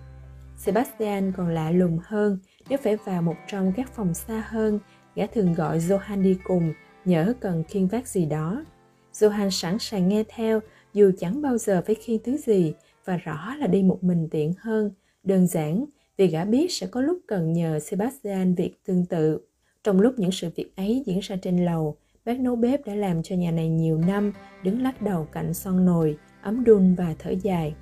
Sebastian 0.57 1.31
còn 1.37 1.49
lạ 1.49 1.71
lùng 1.71 1.99
hơn, 2.03 2.37
nếu 2.69 2.79
phải 2.83 2.97
vào 2.97 3.21
một 3.21 3.35
trong 3.47 3.73
các 3.75 3.91
phòng 3.95 4.13
xa 4.13 4.43
hơn, 4.47 4.79
gã 5.15 5.25
thường 5.27 5.53
gọi 5.53 5.79
Johan 5.79 6.21
đi 6.21 6.37
cùng, 6.43 6.73
nhớ 7.05 7.33
cần 7.39 7.63
khiêng 7.63 7.87
vác 7.87 8.07
gì 8.07 8.25
đó. 8.25 8.65
Johan 9.13 9.49
sẵn 9.49 9.79
sàng 9.79 10.09
nghe 10.09 10.23
theo, 10.29 10.59
dù 10.93 11.11
chẳng 11.19 11.41
bao 11.41 11.57
giờ 11.57 11.81
phải 11.85 11.95
khiêng 11.95 12.23
thứ 12.23 12.37
gì, 12.37 12.73
và 13.05 13.17
rõ 13.17 13.55
là 13.55 13.67
đi 13.67 13.83
một 13.83 14.03
mình 14.03 14.27
tiện 14.31 14.53
hơn, 14.59 14.91
đơn 15.23 15.47
giản 15.47 15.85
vì 16.17 16.27
gã 16.27 16.45
biết 16.45 16.67
sẽ 16.71 16.87
có 16.87 17.01
lúc 17.01 17.19
cần 17.27 17.53
nhờ 17.53 17.79
Sebastian 17.79 18.55
việc 18.55 18.85
tương 18.85 19.05
tự. 19.05 19.39
Trong 19.83 20.01
lúc 20.01 20.13
những 20.17 20.31
sự 20.31 20.49
việc 20.55 20.75
ấy 20.75 21.03
diễn 21.05 21.19
ra 21.19 21.35
trên 21.35 21.65
lầu, 21.65 21.97
bác 22.29 22.39
nấu 22.39 22.55
bếp 22.55 22.85
đã 22.85 22.95
làm 22.95 23.23
cho 23.23 23.35
nhà 23.35 23.51
này 23.51 23.69
nhiều 23.69 23.97
năm, 23.97 24.33
đứng 24.63 24.81
lắc 24.81 25.01
đầu 25.01 25.27
cạnh 25.31 25.53
son 25.53 25.85
nồi, 25.85 26.17
ấm 26.41 26.63
đun 26.63 26.95
và 26.95 27.15
thở 27.19 27.31
dài. 27.41 27.73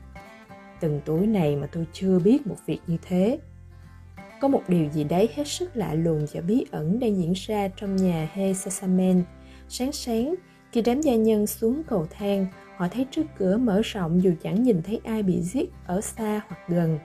Từng 0.80 1.02
tuổi 1.06 1.28
này 1.28 1.56
mà 1.56 1.68
tôi 1.72 1.88
chưa 1.94 2.20
biết 2.20 2.48
một 2.48 2.56
việc 2.66 2.80
như 2.88 2.98
thế. 3.02 3.40
Có 4.42 4.48
một 4.48 4.62
điều 4.68 4.90
gì 4.90 5.04
đấy 5.04 5.30
hết 5.36 5.48
sức 5.48 5.78
lạ 5.78 5.94
lùng 5.94 6.26
và 6.34 6.42
bí 6.42 6.66
ẩn 6.72 7.00
đang 7.00 7.18
diễn 7.18 7.34
ra 7.36 7.68
trong 7.68 7.96
nhà 7.96 8.30
He 8.34 8.54
Sasamen. 8.54 9.24
Sáng 9.70 9.92
sáng, 9.92 10.36
khi 10.72 10.82
đám 10.82 11.02
gia 11.02 11.16
nhân 11.16 11.48
xuống 11.48 11.82
cầu 11.88 12.08
thang, 12.10 12.48
họ 12.76 12.88
thấy 12.88 13.06
trước 13.12 13.26
cửa 13.38 13.58
mở 13.58 13.82
rộng 13.84 14.24
dù 14.24 14.32
chẳng 14.44 14.64
nhìn 14.64 14.82
thấy 14.82 15.02
ai 15.04 15.24
bị 15.24 15.42
giết 15.42 15.70
ở 15.86 16.02
xa 16.02 16.42
hoặc 16.48 16.60
gần. 16.68 17.00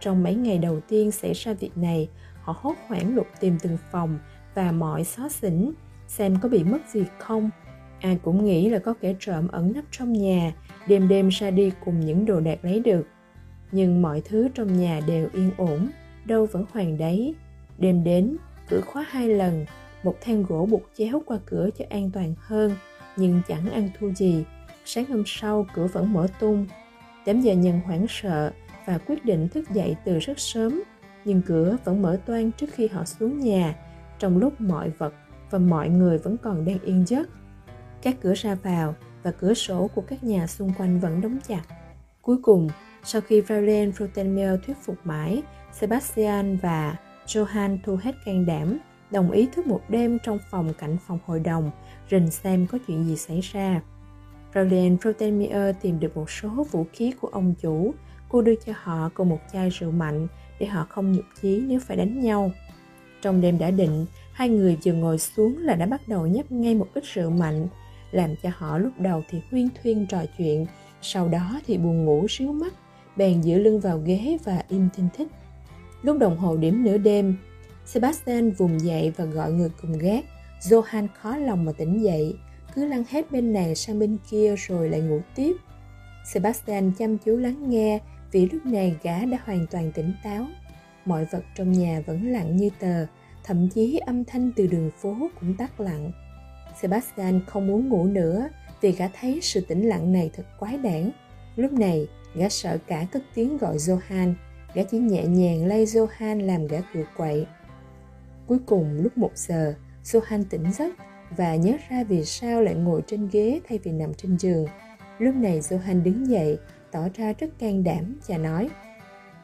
Trong 0.00 0.22
mấy 0.22 0.34
ngày 0.34 0.58
đầu 0.58 0.80
tiên 0.80 1.10
xảy 1.10 1.32
ra 1.32 1.52
việc 1.52 1.76
này, 1.76 2.08
họ 2.42 2.54
hốt 2.58 2.74
hoảng 2.86 3.14
lục 3.14 3.26
tìm 3.40 3.58
từng 3.62 3.78
phòng 3.92 4.18
và 4.54 4.72
mọi 4.72 5.04
xó 5.04 5.28
xỉnh, 5.28 5.72
xem 6.08 6.36
có 6.42 6.48
bị 6.48 6.64
mất 6.64 6.78
gì 6.88 7.04
không. 7.18 7.50
Ai 8.00 8.18
cũng 8.22 8.44
nghĩ 8.44 8.68
là 8.70 8.78
có 8.78 8.94
kẻ 9.00 9.14
trộm 9.20 9.48
ẩn 9.48 9.72
nấp 9.72 9.84
trong 9.90 10.12
nhà, 10.12 10.52
đêm 10.86 11.08
đêm 11.08 11.28
ra 11.28 11.50
đi 11.50 11.72
cùng 11.84 12.00
những 12.00 12.24
đồ 12.24 12.40
đạc 12.40 12.58
lấy 12.62 12.80
được. 12.80 13.06
Nhưng 13.72 14.02
mọi 14.02 14.22
thứ 14.24 14.48
trong 14.54 14.80
nhà 14.80 15.00
đều 15.06 15.28
yên 15.32 15.50
ổn, 15.56 15.88
đâu 16.24 16.46
vẫn 16.46 16.64
hoàng 16.72 16.98
đấy. 16.98 17.34
Đêm 17.78 18.04
đến, 18.04 18.36
cửa 18.68 18.80
khóa 18.80 19.06
hai 19.08 19.28
lần, 19.28 19.66
một 20.02 20.14
thang 20.20 20.44
gỗ 20.48 20.66
buộc 20.70 20.82
chéo 20.98 21.22
qua 21.26 21.38
cửa 21.46 21.68
cho 21.78 21.84
an 21.90 22.10
toàn 22.10 22.34
hơn, 22.38 22.72
nhưng 23.16 23.42
chẳng 23.48 23.70
ăn 23.70 23.88
thua 23.98 24.12
gì. 24.12 24.44
Sáng 24.84 25.04
hôm 25.04 25.22
sau, 25.26 25.66
cửa 25.74 25.86
vẫn 25.86 26.12
mở 26.12 26.26
tung. 26.40 26.66
Đám 27.26 27.40
giờ 27.40 27.54
nhân 27.54 27.80
hoảng 27.84 28.06
sợ 28.08 28.52
và 28.86 28.98
quyết 28.98 29.24
định 29.24 29.48
thức 29.48 29.70
dậy 29.70 29.96
từ 30.04 30.18
rất 30.18 30.38
sớm, 30.38 30.82
nhưng 31.24 31.42
cửa 31.42 31.76
vẫn 31.84 32.02
mở 32.02 32.18
toang 32.26 32.52
trước 32.52 32.66
khi 32.72 32.88
họ 32.88 33.04
xuống 33.04 33.40
nhà, 33.40 33.74
trong 34.18 34.38
lúc 34.38 34.60
mọi 34.60 34.90
vật 34.90 35.14
và 35.50 35.58
mọi 35.58 35.88
người 35.88 36.18
vẫn 36.18 36.36
còn 36.42 36.64
đang 36.64 36.78
yên 36.78 37.04
giấc. 37.06 37.28
Các 38.02 38.16
cửa 38.22 38.34
ra 38.36 38.54
vào 38.54 38.94
và 39.22 39.30
cửa 39.30 39.54
sổ 39.54 39.90
của 39.94 40.02
các 40.08 40.24
nhà 40.24 40.46
xung 40.46 40.72
quanh 40.78 41.00
vẫn 41.00 41.20
đóng 41.20 41.38
chặt. 41.48 41.62
Cuối 42.22 42.36
cùng, 42.42 42.68
sau 43.04 43.20
khi 43.20 43.40
Valen 43.40 43.90
Frotenmel 43.90 44.58
thuyết 44.66 44.76
phục 44.82 44.96
mãi, 45.04 45.42
Sebastian 45.72 46.56
và 46.56 46.96
Johan 47.26 47.78
thu 47.84 47.98
hết 48.02 48.14
can 48.24 48.46
đảm, 48.46 48.78
đồng 49.10 49.30
ý 49.30 49.48
thức 49.54 49.66
một 49.66 49.80
đêm 49.88 50.18
trong 50.24 50.38
phòng 50.50 50.72
cạnh 50.78 50.96
phòng 51.06 51.18
hội 51.26 51.40
đồng, 51.40 51.70
rình 52.10 52.30
xem 52.30 52.66
có 52.66 52.78
chuyện 52.86 53.04
gì 53.04 53.16
xảy 53.16 53.40
ra. 53.40 53.80
Valen 54.52 54.96
Frotenmel 54.96 55.72
tìm 55.82 56.00
được 56.00 56.16
một 56.16 56.30
số 56.30 56.48
vũ 56.48 56.86
khí 56.92 57.12
của 57.20 57.28
ông 57.28 57.54
chủ, 57.60 57.94
cô 58.28 58.42
đưa 58.42 58.54
cho 58.54 58.72
họ 58.82 59.10
cùng 59.14 59.28
một 59.28 59.40
chai 59.52 59.70
rượu 59.70 59.90
mạnh 59.90 60.26
để 60.60 60.66
họ 60.66 60.86
không 60.88 61.12
nhục 61.12 61.24
chí 61.42 61.62
nếu 61.66 61.80
phải 61.80 61.96
đánh 61.96 62.20
nhau. 62.20 62.50
Trong 63.22 63.40
đêm 63.40 63.58
đã 63.58 63.70
định, 63.70 64.06
hai 64.36 64.48
người 64.48 64.76
vừa 64.84 64.92
ngồi 64.92 65.18
xuống 65.18 65.58
là 65.58 65.74
đã 65.74 65.86
bắt 65.86 66.08
đầu 66.08 66.26
nhấp 66.26 66.52
ngay 66.52 66.74
một 66.74 66.88
ít 66.94 67.04
rượu 67.04 67.30
mạnh, 67.30 67.68
làm 68.10 68.36
cho 68.42 68.50
họ 68.56 68.78
lúc 68.78 68.92
đầu 68.98 69.22
thì 69.30 69.38
huyên 69.50 69.68
thuyên 69.82 70.06
trò 70.06 70.18
chuyện, 70.38 70.66
sau 71.02 71.28
đó 71.28 71.60
thì 71.66 71.78
buồn 71.78 72.04
ngủ 72.04 72.26
xíu 72.28 72.52
mắt, 72.52 72.74
bèn 73.16 73.42
dựa 73.42 73.54
lưng 73.54 73.80
vào 73.80 73.98
ghế 73.98 74.38
và 74.44 74.62
im 74.68 74.88
thinh 74.96 75.08
thích. 75.16 75.28
Lúc 76.02 76.18
đồng 76.18 76.36
hồ 76.36 76.56
điểm 76.56 76.84
nửa 76.84 76.98
đêm, 76.98 77.36
Sebastian 77.86 78.50
vùng 78.50 78.80
dậy 78.80 79.12
và 79.16 79.24
gọi 79.24 79.52
người 79.52 79.70
cùng 79.82 79.98
gác. 79.98 80.24
Johan 80.60 81.06
khó 81.20 81.36
lòng 81.36 81.64
mà 81.64 81.72
tỉnh 81.72 82.02
dậy, 82.02 82.34
cứ 82.74 82.86
lăn 82.86 83.04
hết 83.10 83.32
bên 83.32 83.52
này 83.52 83.74
sang 83.74 83.98
bên 83.98 84.16
kia 84.30 84.54
rồi 84.56 84.90
lại 84.90 85.00
ngủ 85.00 85.20
tiếp. 85.34 85.56
Sebastian 86.32 86.92
chăm 86.98 87.18
chú 87.18 87.36
lắng 87.36 87.70
nghe 87.70 88.00
vì 88.32 88.48
lúc 88.52 88.66
này 88.66 88.96
gã 89.02 89.24
đã 89.24 89.38
hoàn 89.44 89.66
toàn 89.66 89.92
tỉnh 89.92 90.12
táo. 90.24 90.46
Mọi 91.04 91.24
vật 91.24 91.42
trong 91.54 91.72
nhà 91.72 92.02
vẫn 92.06 92.32
lặng 92.32 92.56
như 92.56 92.70
tờ, 92.78 93.06
thậm 93.46 93.68
chí 93.68 93.98
âm 93.98 94.24
thanh 94.24 94.52
từ 94.56 94.66
đường 94.66 94.90
phố 94.90 95.16
cũng 95.40 95.54
tắt 95.56 95.80
lặng. 95.80 96.12
Sebastian 96.80 97.40
không 97.46 97.66
muốn 97.66 97.88
ngủ 97.88 98.04
nữa 98.04 98.48
vì 98.80 98.92
gã 98.92 99.08
thấy 99.20 99.38
sự 99.42 99.60
tĩnh 99.60 99.88
lặng 99.88 100.12
này 100.12 100.30
thật 100.36 100.46
quái 100.58 100.78
đản. 100.78 101.10
Lúc 101.56 101.72
này, 101.72 102.06
gã 102.34 102.48
sợ 102.48 102.78
cả 102.86 103.06
cất 103.12 103.22
tiếng 103.34 103.58
gọi 103.58 103.76
Johan, 103.76 104.34
gã 104.74 104.82
chỉ 104.82 104.98
nhẹ 104.98 105.24
nhàng 105.26 105.66
lay 105.66 105.84
Johan 105.84 106.46
làm 106.46 106.66
gã 106.66 106.78
cựa 106.94 107.04
quậy. 107.16 107.46
Cuối 108.46 108.58
cùng 108.66 109.02
lúc 109.02 109.18
một 109.18 109.30
giờ, 109.34 109.74
Johan 110.04 110.44
tỉnh 110.50 110.72
giấc 110.72 110.94
và 111.36 111.56
nhớ 111.56 111.72
ra 111.88 112.04
vì 112.04 112.24
sao 112.24 112.62
lại 112.62 112.74
ngồi 112.74 113.02
trên 113.06 113.28
ghế 113.32 113.60
thay 113.68 113.78
vì 113.78 113.92
nằm 113.92 114.14
trên 114.14 114.38
giường. 114.38 114.66
Lúc 115.18 115.34
này 115.34 115.60
Johan 115.60 116.02
đứng 116.02 116.30
dậy, 116.30 116.58
tỏ 116.90 117.08
ra 117.14 117.32
rất 117.38 117.58
can 117.58 117.84
đảm 117.84 118.18
và 118.26 118.38
nói 118.38 118.68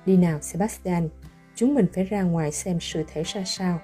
Đi 0.07 0.17
nào 0.17 0.39
Sebastian, 0.41 1.09
chúng 1.55 1.75
mình 1.75 1.87
phải 1.95 2.05
ra 2.05 2.23
ngoài 2.23 2.53
xem 2.53 2.81
sự 2.81 3.05
thể 3.13 3.23
ra 3.23 3.43
sao. 3.47 3.81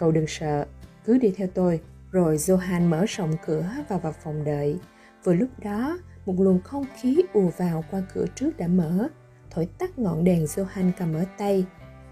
Cậu 0.00 0.12
đừng 0.12 0.26
sợ, 0.26 0.66
cứ 1.04 1.18
đi 1.18 1.32
theo 1.36 1.48
tôi. 1.54 1.80
Rồi 2.10 2.36
Johan 2.36 2.88
mở 2.88 3.04
rộng 3.08 3.32
cửa 3.46 3.66
và 3.88 3.98
vào 3.98 4.14
phòng 4.24 4.44
đợi. 4.44 4.78
Vừa 5.24 5.34
lúc 5.34 5.48
đó, 5.64 5.98
một 6.26 6.34
luồng 6.38 6.60
không 6.62 6.84
khí 7.00 7.22
ùa 7.32 7.50
vào 7.56 7.84
qua 7.90 8.02
cửa 8.14 8.24
trước 8.34 8.56
đã 8.56 8.68
mở, 8.68 9.08
thổi 9.50 9.68
tắt 9.78 9.98
ngọn 9.98 10.24
đèn 10.24 10.44
Johan 10.44 10.90
cầm 10.98 11.14
ở 11.14 11.24
tay. 11.38 11.64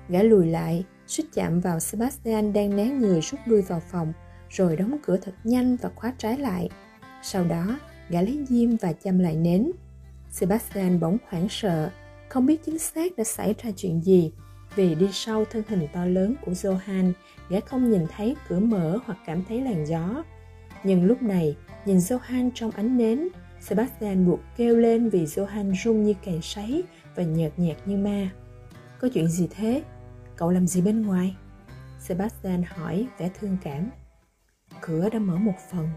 Gã 0.08 0.22
lùi 0.22 0.46
lại, 0.46 0.84
suýt 1.06 1.24
chạm 1.34 1.60
vào 1.60 1.80
Sebastian 1.80 2.52
đang 2.52 2.76
né 2.76 2.86
người 2.86 3.20
rút 3.20 3.40
lui 3.46 3.62
vào 3.62 3.82
phòng, 3.90 4.12
rồi 4.48 4.76
đóng 4.76 4.98
cửa 5.02 5.16
thật 5.16 5.34
nhanh 5.44 5.76
và 5.76 5.90
khóa 5.94 6.12
trái 6.18 6.38
lại. 6.38 6.68
Sau 7.22 7.44
đó, 7.44 7.78
gã 8.08 8.22
lấy 8.22 8.44
diêm 8.48 8.76
và 8.76 8.92
châm 8.92 9.18
lại 9.18 9.36
nến. 9.36 9.70
Sebastian 10.30 11.00
bỗng 11.00 11.18
hoảng 11.28 11.46
sợ, 11.50 11.90
không 12.28 12.46
biết 12.46 12.64
chính 12.64 12.78
xác 12.78 13.16
đã 13.16 13.24
xảy 13.24 13.54
ra 13.62 13.70
chuyện 13.76 14.00
gì. 14.00 14.32
Vì 14.74 14.94
đi 14.94 15.08
sau 15.12 15.44
thân 15.44 15.62
hình 15.68 15.88
to 15.92 16.04
lớn 16.04 16.34
của 16.46 16.52
Johan, 16.52 17.12
gã 17.48 17.60
không 17.60 17.90
nhìn 17.90 18.06
thấy 18.16 18.36
cửa 18.48 18.58
mở 18.58 18.98
hoặc 19.04 19.18
cảm 19.26 19.44
thấy 19.44 19.60
làn 19.60 19.86
gió. 19.86 20.24
Nhưng 20.84 21.04
lúc 21.04 21.22
này, 21.22 21.56
nhìn 21.84 21.96
Johan 21.96 22.50
trong 22.54 22.70
ánh 22.70 22.96
nến, 22.96 23.28
Sebastian 23.60 24.26
buộc 24.26 24.40
kêu 24.56 24.76
lên 24.76 25.08
vì 25.08 25.24
Johan 25.24 25.74
rung 25.84 26.02
như 26.02 26.14
cày 26.24 26.40
sấy 26.42 26.84
và 27.14 27.22
nhợt 27.22 27.52
nhạt 27.56 27.76
như 27.86 27.96
ma. 27.96 28.30
Có 29.00 29.08
chuyện 29.14 29.28
gì 29.28 29.48
thế? 29.50 29.82
Cậu 30.36 30.50
làm 30.50 30.66
gì 30.66 30.80
bên 30.80 31.02
ngoài? 31.02 31.36
Sebastian 31.98 32.62
hỏi 32.62 33.06
vẻ 33.18 33.30
thương 33.40 33.56
cảm. 33.62 33.90
Cửa 34.80 35.08
đã 35.08 35.18
mở 35.18 35.36
một 35.36 35.54
phần, 35.70 35.88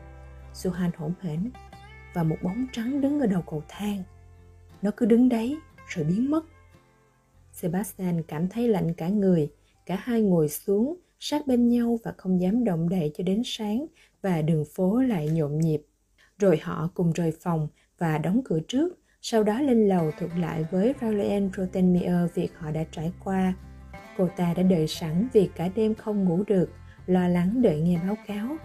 Johan 0.54 0.90
hỗn 0.98 1.14
hển 1.22 1.52
và 2.14 2.24
một 2.24 2.38
bóng 2.42 2.68
trắng 2.72 3.02
đứng 3.02 3.20
ở 3.20 3.28
đầu 3.28 3.42
cầu 3.42 3.64
thang. 3.68 4.04
Nó 4.82 4.92
cứ 4.98 5.06
đứng 5.06 5.30
đấy 5.30 5.58
rồi 5.88 6.06
biến 6.06 6.32
mất. 6.32 6.46
Sebastian 7.52 8.24
cảm 8.24 8.50
thấy 8.50 8.68
lạnh 8.68 8.94
cả 8.94 9.08
người, 9.08 9.52
cả 9.86 9.96
hai 9.96 10.22
ngồi 10.22 10.50
xuống 10.50 10.98
sát 11.24 11.48
bên 11.48 11.68
nhau 11.68 12.00
và 12.04 12.14
không 12.18 12.42
dám 12.42 12.64
động 12.64 12.90
đậy 12.90 13.12
cho 13.18 13.24
đến 13.24 13.42
sáng 13.46 13.86
và 14.22 14.42
đường 14.42 14.66
phố 14.76 15.02
lại 15.02 15.30
nhộn 15.30 15.60
nhịp. 15.60 15.82
Rồi 16.40 16.60
họ 16.64 16.90
cùng 16.94 17.12
rời 17.12 17.32
phòng 17.42 17.68
và 17.98 18.18
đóng 18.18 18.42
cửa 18.46 18.60
trước, 18.68 19.00
sau 19.22 19.44
đó 19.44 19.62
lên 19.62 19.88
lầu 19.88 20.12
thuật 20.20 20.32
lại 20.38 20.66
với 20.72 20.94
Raulian 21.02 21.50
Rotenmeier 21.58 22.34
việc 22.34 22.50
họ 22.58 22.72
đã 22.72 22.84
trải 22.92 23.12
qua. 23.24 23.54
Cô 24.18 24.30
ta 24.38 24.54
đã 24.54 24.64
đợi 24.64 24.88
sẵn 24.88 25.28
vì 25.34 25.50
cả 25.56 25.70
đêm 25.76 25.96
không 25.96 26.26
ngủ 26.26 26.44
được, 26.48 26.70
lo 27.06 27.28
lắng 27.28 27.62
đợi 27.62 27.82
nghe 27.82 28.00
báo 28.08 28.18
cáo. 28.28 28.58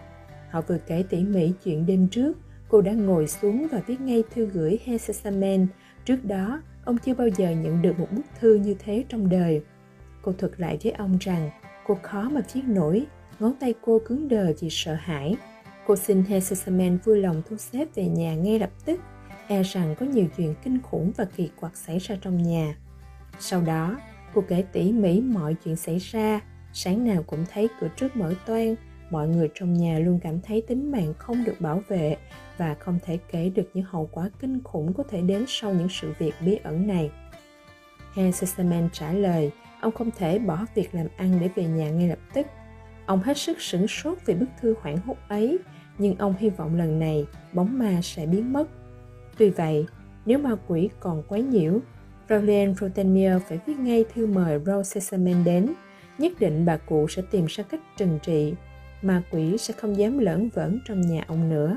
Họ 0.51 0.61
vừa 0.61 0.79
kể 0.79 1.05
tỉ 1.11 1.25
mỉ 1.25 1.53
chuyện 1.65 1.87
đêm 1.87 2.09
trước, 2.09 2.39
cô 2.69 2.81
đã 2.81 2.93
ngồi 2.93 3.27
xuống 3.29 3.67
và 3.73 3.83
viết 3.87 4.01
ngay 4.01 4.23
thư 4.35 4.47
gửi 4.47 4.79
Hesesamen. 4.85 5.67
Trước 6.05 6.25
đó, 6.25 6.63
ông 6.85 6.99
chưa 6.99 7.15
bao 7.15 7.29
giờ 7.29 7.51
nhận 7.51 7.83
được 7.83 7.99
một 7.99 8.09
bức 8.13 8.27
thư 8.41 8.55
như 8.55 8.75
thế 8.79 9.05
trong 9.09 9.29
đời. 9.29 9.63
Cô 10.23 10.33
thuật 10.33 10.53
lại 10.61 10.79
với 10.83 10.93
ông 10.93 11.19
rằng 11.21 11.51
cô 11.87 11.99
khó 12.03 12.29
mà 12.29 12.41
viết 12.53 12.63
nổi, 12.67 13.07
ngón 13.41 13.53
tay 13.61 13.75
cô 13.83 14.01
cứng 14.07 14.29
đờ 14.29 14.53
vì 14.61 14.69
sợ 14.71 14.95
hãi. 14.95 15.37
Cô 15.87 15.97
xin 15.97 16.23
Hesesamen 16.23 16.99
vui 17.05 17.21
lòng 17.21 17.43
thu 17.49 17.57
xếp 17.57 17.89
về 17.95 18.07
nhà 18.07 18.35
ngay 18.35 18.59
lập 18.59 18.71
tức, 18.85 19.01
e 19.49 19.63
rằng 19.63 19.95
có 20.01 20.07
nhiều 20.07 20.27
chuyện 20.37 20.55
kinh 20.65 20.83
khủng 20.83 21.13
và 21.17 21.25
kỳ 21.37 21.51
quặc 21.61 21.77
xảy 21.77 21.99
ra 21.99 22.17
trong 22.21 22.43
nhà. 22.43 22.77
Sau 23.39 23.61
đó, 23.61 23.97
cô 24.35 24.45
kể 24.49 24.65
tỉ 24.73 24.93
mỉ 24.93 25.21
mọi 25.21 25.57
chuyện 25.65 25.77
xảy 25.77 25.99
ra, 25.99 26.41
sáng 26.73 27.05
nào 27.05 27.23
cũng 27.23 27.45
thấy 27.53 27.69
cửa 27.81 27.89
trước 27.97 28.17
mở 28.17 28.35
toang, 28.47 28.75
mọi 29.11 29.29
người 29.29 29.49
trong 29.55 29.75
nhà 29.75 29.99
luôn 29.99 30.21
cảm 30.23 30.41
thấy 30.41 30.63
tính 30.67 30.93
mạng 30.93 31.15
không 31.19 31.45
được 31.45 31.61
bảo 31.61 31.83
vệ 31.89 32.17
và 32.57 32.75
không 32.75 32.99
thể 33.05 33.19
kể 33.33 33.49
được 33.55 33.71
những 33.75 33.85
hậu 33.89 34.09
quả 34.13 34.31
kinh 34.41 34.63
khủng 34.65 34.93
có 34.93 35.03
thể 35.03 35.21
đến 35.21 35.45
sau 35.49 35.75
những 35.75 35.89
sự 35.91 36.13
việc 36.19 36.35
bí 36.41 36.59
ẩn 36.63 36.87
này. 36.87 37.11
Hansesamen 38.15 38.89
trả 38.93 39.13
lời, 39.13 39.53
ông 39.81 39.93
không 39.93 40.11
thể 40.19 40.39
bỏ 40.39 40.65
việc 40.75 40.95
làm 40.95 41.07
ăn 41.17 41.39
để 41.41 41.49
về 41.55 41.65
nhà 41.65 41.91
ngay 41.91 42.09
lập 42.09 42.19
tức. 42.35 42.47
Ông 43.07 43.23
hết 43.23 43.39
sức 43.39 43.61
sửng 43.61 43.89
sốt 43.89 44.19
vì 44.27 44.35
bức 44.35 44.49
thư 44.61 44.75
hoảng 44.81 44.97
hốt 45.07 45.17
ấy, 45.29 45.59
nhưng 45.99 46.17
ông 46.19 46.35
hy 46.39 46.51
vọng 46.51 46.75
lần 46.75 46.99
này 46.99 47.27
bóng 47.53 47.79
ma 47.79 48.01
sẽ 48.03 48.27
biến 48.27 48.53
mất. 48.53 48.69
Tuy 49.39 49.51
vậy, 49.51 49.87
nếu 50.27 50.39
ma 50.39 50.57
quỷ 50.67 50.89
còn 51.01 51.23
quấy 51.29 51.43
nhiễu, 51.43 51.81
Rowland 52.29 52.75
Rottenmeier 52.75 53.43
phải 53.49 53.59
viết 53.67 53.79
ngay 53.79 54.05
thư 54.15 54.27
mời 54.27 54.61
Rosesamen 54.67 55.45
đến. 55.45 55.73
Nhất 56.19 56.33
định 56.41 56.65
bà 56.65 56.77
cụ 56.77 57.09
sẽ 57.09 57.23
tìm 57.31 57.47
ra 57.49 57.65
cách 57.65 57.81
trừng 57.97 58.19
trị. 58.23 58.55
Ma 59.03 59.23
quỷ 59.31 59.59
sẽ 59.59 59.75
không 59.75 59.97
dám 59.97 60.19
lẫn 60.19 60.49
vẩn 60.55 60.79
trong 60.85 61.01
nhà 61.01 61.25
ông 61.27 61.49
nữa. 61.49 61.77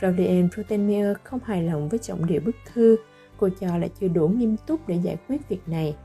Rowland 0.00 0.48
Rottenmeier 0.56 1.16
không 1.24 1.40
hài 1.44 1.62
lòng 1.62 1.88
với 1.88 1.98
trọng 1.98 2.26
điệu 2.26 2.40
bức 2.44 2.56
thư. 2.72 2.96
Cô 3.36 3.48
cho 3.60 3.76
là 3.76 3.88
chưa 4.00 4.08
đủ 4.08 4.28
nghiêm 4.28 4.56
túc 4.66 4.88
để 4.88 4.98
giải 5.02 5.16
quyết 5.28 5.48
việc 5.48 5.68
này. 5.68 5.96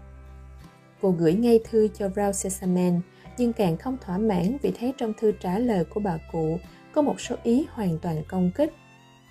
Cô 1.02 1.12
gửi 1.12 1.34
ngay 1.34 1.60
thư 1.70 1.88
cho 1.88 2.10
Rosesamen, 2.16 3.02
nhưng 3.38 3.54
càng 3.54 3.78
không 3.78 3.98
thỏa 4.02 4.18
mãn 4.18 4.58
vì 4.62 4.72
thấy 4.80 4.94
trong 4.98 5.14
thư 5.20 5.32
trả 5.40 5.60
lời 5.60 5.86
của 5.86 6.00
bà 6.00 6.18
cụ 6.32 6.58
có 6.92 7.02
một 7.02 7.22
số 7.22 7.36
ý 7.44 7.66
hoàn 7.70 8.00
toàn 8.00 8.24
công 8.28 8.52
kích. 8.56 8.74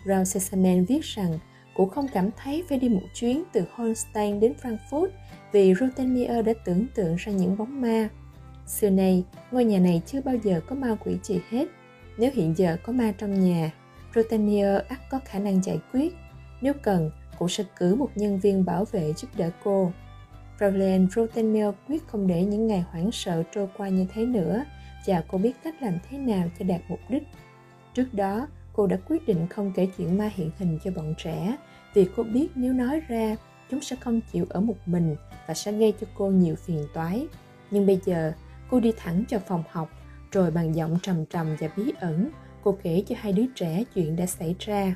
Rosesamen 0.07 0.85
viết 0.85 1.01
rằng 1.03 1.39
Cụ 1.77 1.87
không 1.87 2.07
cảm 2.13 2.31
thấy 2.37 2.65
phải 2.69 2.79
đi 2.79 2.89
một 2.89 3.03
chuyến 3.15 3.43
từ 3.53 3.65
Holstein 3.75 4.41
đến 4.41 4.53
Frankfurt 4.63 5.09
vì 5.53 5.75
Rottenmeier 5.75 6.47
đã 6.47 6.53
tưởng 6.65 6.87
tượng 6.95 7.17
ra 7.17 7.33
những 7.33 7.57
bóng 7.57 7.81
ma. 7.81 8.09
Xưa 8.67 8.91
nay, 8.91 9.25
ngôi 9.51 9.65
nhà 9.65 9.79
này 9.79 10.03
chưa 10.07 10.21
bao 10.21 10.37
giờ 10.37 10.61
có 10.69 10.77
ma 10.77 10.97
quỷ 11.05 11.17
gì 11.23 11.41
hết. 11.51 11.69
Nếu 12.19 12.31
hiện 12.35 12.55
giờ 12.57 12.77
có 12.83 12.93
ma 12.93 13.13
trong 13.19 13.41
nhà, 13.41 13.71
Rottenmeier 14.15 14.83
ắt 14.89 14.99
có 15.11 15.21
khả 15.25 15.39
năng 15.39 15.65
giải 15.65 15.79
quyết. 15.93 16.15
Nếu 16.61 16.73
cần, 16.83 17.11
cụ 17.39 17.49
sẽ 17.49 17.65
cử 17.79 17.95
một 17.95 18.11
nhân 18.15 18.39
viên 18.41 18.65
bảo 18.65 18.85
vệ 18.85 19.13
giúp 19.13 19.29
đỡ 19.37 19.51
cô. 19.65 19.93
Roland 20.61 21.13
Rottenmeier 21.13 21.75
quyết 21.89 22.09
không 22.09 22.27
để 22.27 22.45
những 22.45 22.67
ngày 22.67 22.85
hoảng 22.91 23.13
sợ 23.13 23.43
trôi 23.55 23.69
qua 23.77 23.89
như 23.89 24.07
thế 24.15 24.27
nữa. 24.27 24.65
Và 25.07 25.23
cô 25.29 25.39
biết 25.39 25.53
cách 25.65 25.83
làm 25.83 25.95
thế 26.11 26.19
nào 26.19 26.49
cho 26.59 26.65
đạt 26.65 26.81
mục 26.89 27.01
đích. 27.09 27.23
Trước 27.95 28.15
đó, 28.15 28.49
cô 28.73 28.87
đã 28.87 28.97
quyết 29.09 29.27
định 29.27 29.47
không 29.51 29.73
kể 29.77 29.89
chuyện 29.97 30.19
ma 30.19 30.31
hiện 30.35 30.51
hình 30.59 30.79
cho 30.85 30.91
bọn 30.91 31.15
trẻ. 31.19 31.57
Vì 31.95 32.09
cô 32.17 32.23
biết 32.23 32.49
nếu 32.55 32.73
nói 32.73 33.01
ra 33.09 33.37
chúng 33.71 33.81
sẽ 33.81 33.97
không 33.97 34.21
chịu 34.33 34.47
ở 34.49 34.61
một 34.61 34.77
mình 34.87 35.17
và 35.47 35.55
sẽ 35.55 35.73
gây 35.73 35.95
cho 36.01 36.07
cô 36.15 36.31
nhiều 36.31 36.55
phiền 36.57 36.87
toái. 36.95 37.27
Nhưng 37.71 37.87
bây 37.87 38.01
giờ 38.05 38.33
cô 38.71 38.81
đi 38.81 38.93
thẳng 38.97 39.25
cho 39.29 39.39
phòng 39.39 39.65
học 39.71 39.91
rồi 40.33 40.51
bằng 40.51 40.75
giọng 40.75 40.99
trầm 41.03 41.27
trầm 41.27 41.57
và 41.61 41.69
bí 41.77 41.93
ẩn 42.01 42.31
cô 42.63 42.79
kể 42.83 43.05
cho 43.07 43.15
hai 43.19 43.33
đứa 43.33 43.47
trẻ 43.55 43.85
chuyện 43.95 44.17
đã 44.17 44.27
xảy 44.27 44.57
ra. 44.59 44.95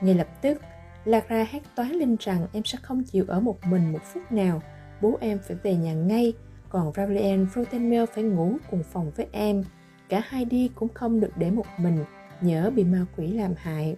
Ngay 0.00 0.14
lập 0.14 0.28
tức 0.42 0.60
lạc 1.04 1.28
ra 1.28 1.46
hét 1.50 1.62
toán 1.74 1.90
lên 1.92 2.16
rằng 2.20 2.46
em 2.52 2.64
sẽ 2.64 2.78
không 2.82 3.04
chịu 3.04 3.24
ở 3.28 3.40
một 3.40 3.58
mình 3.64 3.92
một 3.92 4.02
phút 4.12 4.32
nào 4.32 4.62
bố 5.00 5.18
em 5.20 5.38
phải 5.38 5.56
về 5.62 5.74
nhà 5.74 5.92
ngay, 5.92 6.32
còn 6.68 6.92
Ravlian 6.96 7.46
Frotenmel 7.54 8.06
phải 8.06 8.24
ngủ 8.24 8.56
cùng 8.70 8.82
phòng 8.82 9.10
với 9.16 9.26
em. 9.32 9.64
Cả 10.08 10.22
hai 10.28 10.44
đi 10.44 10.70
cũng 10.74 10.88
không 10.94 11.20
được 11.20 11.32
để 11.36 11.50
một 11.50 11.66
mình 11.78 12.04
nhớ 12.40 12.70
bị 12.74 12.84
ma 12.84 13.06
quỷ 13.16 13.26
làm 13.26 13.54
hại. 13.56 13.96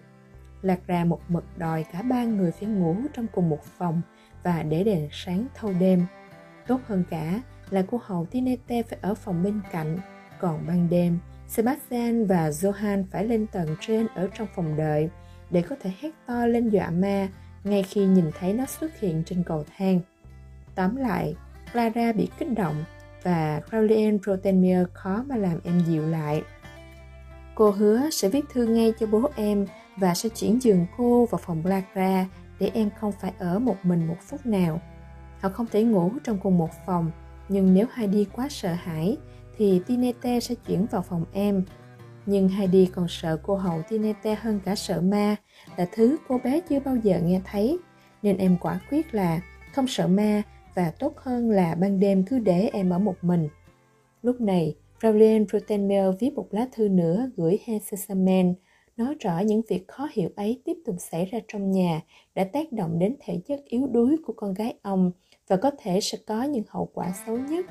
Lạc 0.62 0.86
ra 0.86 1.04
một 1.04 1.20
mực 1.28 1.44
đòi 1.58 1.84
cả 1.92 2.02
ba 2.02 2.24
người 2.24 2.50
phải 2.50 2.68
ngủ 2.68 2.96
trong 3.14 3.26
cùng 3.34 3.48
một 3.48 3.64
phòng 3.64 4.02
và 4.42 4.62
để 4.62 4.84
đèn 4.84 5.08
sáng 5.12 5.46
thâu 5.54 5.72
đêm. 5.80 6.06
Tốt 6.66 6.80
hơn 6.86 7.04
cả 7.10 7.42
là 7.70 7.82
cô 7.90 8.00
hầu 8.04 8.26
Tinete 8.26 8.82
phải 8.82 8.98
ở 9.02 9.14
phòng 9.14 9.42
bên 9.42 9.60
cạnh. 9.72 9.98
Còn 10.40 10.64
ban 10.66 10.88
đêm, 10.90 11.18
Sebastian 11.48 12.26
và 12.26 12.50
Johan 12.50 13.04
phải 13.10 13.24
lên 13.24 13.46
tầng 13.46 13.76
trên 13.80 14.06
ở 14.14 14.28
trong 14.34 14.48
phòng 14.54 14.76
đợi 14.76 15.08
để 15.50 15.62
có 15.62 15.76
thể 15.80 15.90
hét 16.00 16.10
to 16.26 16.46
lên 16.46 16.68
dọa 16.68 16.90
ma 16.90 17.28
ngay 17.64 17.82
khi 17.82 18.06
nhìn 18.06 18.30
thấy 18.38 18.52
nó 18.52 18.66
xuất 18.66 19.00
hiện 19.00 19.22
trên 19.26 19.42
cầu 19.42 19.64
thang. 19.76 20.00
Tóm 20.80 20.96
lại, 20.96 21.34
Clara 21.72 22.12
bị 22.12 22.28
kích 22.38 22.48
động 22.56 22.84
và 23.22 23.60
Claudien 23.70 24.18
Rottenmeier 24.26 24.86
khó 24.92 25.24
mà 25.28 25.36
làm 25.36 25.60
em 25.64 25.80
dịu 25.86 26.06
lại. 26.06 26.42
Cô 27.54 27.70
hứa 27.70 28.10
sẽ 28.12 28.28
viết 28.28 28.44
thư 28.52 28.66
ngay 28.66 28.92
cho 29.00 29.06
bố 29.06 29.30
em 29.36 29.66
và 29.96 30.14
sẽ 30.14 30.28
chuyển 30.28 30.62
giường 30.62 30.86
cô 30.96 31.26
vào 31.30 31.40
phòng 31.44 31.62
Clara 31.62 32.26
để 32.58 32.70
em 32.74 32.90
không 33.00 33.12
phải 33.12 33.32
ở 33.38 33.58
một 33.58 33.76
mình 33.82 34.06
một 34.06 34.16
phút 34.20 34.46
nào. 34.46 34.80
Họ 35.40 35.48
không 35.48 35.66
thể 35.72 35.82
ngủ 35.82 36.12
trong 36.24 36.38
cùng 36.38 36.58
một 36.58 36.70
phòng, 36.86 37.10
nhưng 37.48 37.74
nếu 37.74 37.86
Heidi 37.94 38.26
quá 38.32 38.48
sợ 38.50 38.72
hãi 38.72 39.16
thì 39.56 39.80
Tinete 39.86 40.40
sẽ 40.40 40.54
chuyển 40.54 40.86
vào 40.86 41.02
phòng 41.02 41.24
em. 41.32 41.64
Nhưng 42.26 42.48
Heidi 42.48 42.86
còn 42.86 43.06
sợ 43.08 43.38
cô 43.42 43.56
hậu 43.56 43.82
Tinete 43.88 44.34
hơn 44.34 44.60
cả 44.64 44.74
sợ 44.74 45.00
ma, 45.00 45.36
là 45.76 45.86
thứ 45.92 46.16
cô 46.28 46.40
bé 46.44 46.60
chưa 46.60 46.80
bao 46.80 46.96
giờ 46.96 47.20
nghe 47.20 47.40
thấy. 47.44 47.78
Nên 48.22 48.36
em 48.36 48.56
quả 48.60 48.80
quyết 48.90 49.14
là 49.14 49.40
không 49.74 49.86
sợ 49.86 50.06
ma 50.06 50.42
và 50.74 50.92
tốt 50.98 51.12
hơn 51.16 51.50
là 51.50 51.74
ban 51.74 52.00
đêm 52.00 52.24
cứ 52.24 52.38
để 52.38 52.70
em 52.72 52.90
ở 52.90 52.98
một 52.98 53.16
mình. 53.22 53.48
Lúc 54.22 54.40
này, 54.40 54.74
Fraulein 55.00 55.46
Rottenmeier 55.52 56.14
viết 56.20 56.34
một 56.34 56.46
lá 56.50 56.66
thư 56.72 56.88
nữa 56.88 57.30
gửi 57.36 57.58
Hensesamen, 57.64 58.54
nói 58.96 59.14
rõ 59.20 59.38
những 59.38 59.62
việc 59.68 59.88
khó 59.88 60.08
hiểu 60.12 60.28
ấy 60.36 60.62
tiếp 60.64 60.76
tục 60.86 60.96
xảy 60.98 61.24
ra 61.24 61.38
trong 61.48 61.70
nhà 61.70 62.00
đã 62.34 62.44
tác 62.44 62.72
động 62.72 62.98
đến 62.98 63.16
thể 63.20 63.40
chất 63.46 63.60
yếu 63.64 63.86
đuối 63.86 64.16
của 64.26 64.32
con 64.36 64.54
gái 64.54 64.74
ông 64.82 65.12
và 65.48 65.56
có 65.56 65.70
thể 65.78 66.00
sẽ 66.00 66.18
có 66.26 66.42
những 66.42 66.64
hậu 66.68 66.90
quả 66.94 67.12
xấu 67.26 67.38
nhất. 67.38 67.66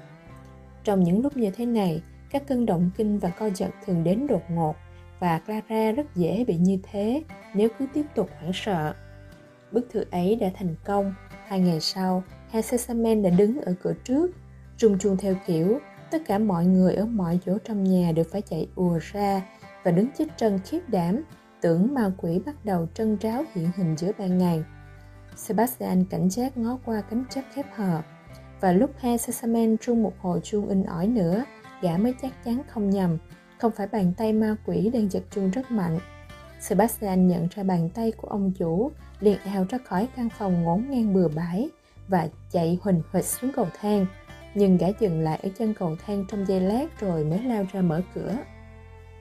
Trong 0.84 1.04
những 1.04 1.22
lúc 1.22 1.38
như 1.38 1.52
thế 1.52 1.66
này, 1.66 2.02
các 2.32 2.48
cơn 2.48 2.66
động 2.66 2.90
kinh 2.98 3.20
và 3.20 3.30
co 3.30 3.50
giật 3.56 3.70
thường 3.86 4.04
đến 4.04 4.28
đột 4.28 4.42
ngột 4.50 4.76
và 5.20 5.40
Clara 5.40 5.92
rất 5.92 6.16
dễ 6.16 6.46
bị 6.48 6.58
như 6.58 6.80
thế 6.84 7.24
nếu 7.54 7.70
cứ 7.80 7.86
tiếp 7.94 8.06
tục 8.16 8.30
hoảng 8.40 8.52
sợ. 8.54 8.94
Bức 9.72 9.88
thư 9.90 10.06
ấy 10.12 10.36
đã 10.36 10.52
thành 10.54 10.76
công. 10.86 11.14
Hai 11.46 11.60
ngày 11.60 11.80
sau, 11.80 12.24
Hensesamen 12.50 13.24
đã 13.24 13.30
đứng 13.30 13.62
ở 13.62 13.74
cửa 13.84 13.94
trước, 14.04 14.32
rung 14.78 15.00
chuông 15.00 15.18
theo 15.18 15.36
kiểu 15.48 15.80
tất 16.12 16.22
cả 16.26 16.38
mọi 16.38 16.66
người 16.66 16.96
ở 16.96 17.06
mọi 17.06 17.40
chỗ 17.46 17.58
trong 17.64 17.84
nhà 17.84 18.12
đều 18.12 18.26
phải 18.32 18.42
chạy 18.42 18.68
ùa 18.76 19.00
ra 19.02 19.42
và 19.84 19.92
đứng 19.92 20.08
chết 20.18 20.26
chân 20.38 20.60
khiếp 20.66 20.80
đảm 20.88 21.22
tưởng 21.62 21.94
ma 21.94 22.12
quỷ 22.18 22.42
bắt 22.46 22.66
đầu 22.66 22.88
trân 22.94 23.18
tráo 23.18 23.44
hiện 23.56 23.72
hình 23.76 23.96
giữa 23.98 24.12
ban 24.18 24.38
ngày. 24.38 24.64
Sebastian 25.36 26.06
cảnh 26.06 26.30
giác 26.30 26.58
ngó 26.58 26.78
qua 26.86 27.02
cánh 27.02 27.24
chấp 27.30 27.42
khép 27.54 27.66
hờ. 27.76 28.02
Và 28.62 28.72
lúc 28.72 28.92
hai 28.98 29.18
Sesamen 29.18 29.78
trung 29.78 30.04
một 30.04 30.14
hồi 30.20 30.40
chuông 30.44 30.68
in 30.68 30.84
ỏi 30.84 31.08
nữa 31.08 31.44
gã 31.82 31.98
mới 31.98 32.14
chắc 32.22 32.44
chắn 32.46 32.62
không 32.68 32.90
nhầm 32.90 33.18
không 33.60 33.72
phải 33.72 33.88
bàn 33.88 34.14
tay 34.18 34.34
ma 34.34 34.56
quỷ 34.66 34.90
đang 34.94 35.10
giật 35.10 35.24
chuông 35.32 35.52
rất 35.52 35.72
mạnh. 35.72 36.00
Sebastian 36.60 37.28
nhận 37.28 37.48
ra 37.56 37.64
bàn 37.64 37.90
tay 37.90 38.12
của 38.12 38.28
ông 38.28 38.52
chủ 38.58 38.92
liền 39.20 39.40
ào 39.40 39.66
ra 39.70 39.78
khỏi 39.78 40.08
căn 40.16 40.30
phòng 40.38 40.64
ngổn 40.64 40.86
ngang 40.90 41.14
bừa 41.14 41.28
bãi 41.28 41.70
và 42.10 42.28
chạy 42.52 42.80
huỳnh 42.82 43.02
huỵch 43.12 43.26
xuống 43.26 43.52
cầu 43.56 43.68
thang 43.80 44.06
nhưng 44.54 44.78
gã 44.78 44.88
dừng 45.00 45.20
lại 45.20 45.40
ở 45.44 45.50
chân 45.58 45.74
cầu 45.74 45.96
thang 46.06 46.26
trong 46.28 46.48
giây 46.48 46.62
lát 46.62 47.00
rồi 47.00 47.26
mới 47.26 47.44
lao 47.44 47.66
ra 47.72 47.82
mở 47.82 48.02
cửa. 48.14 48.38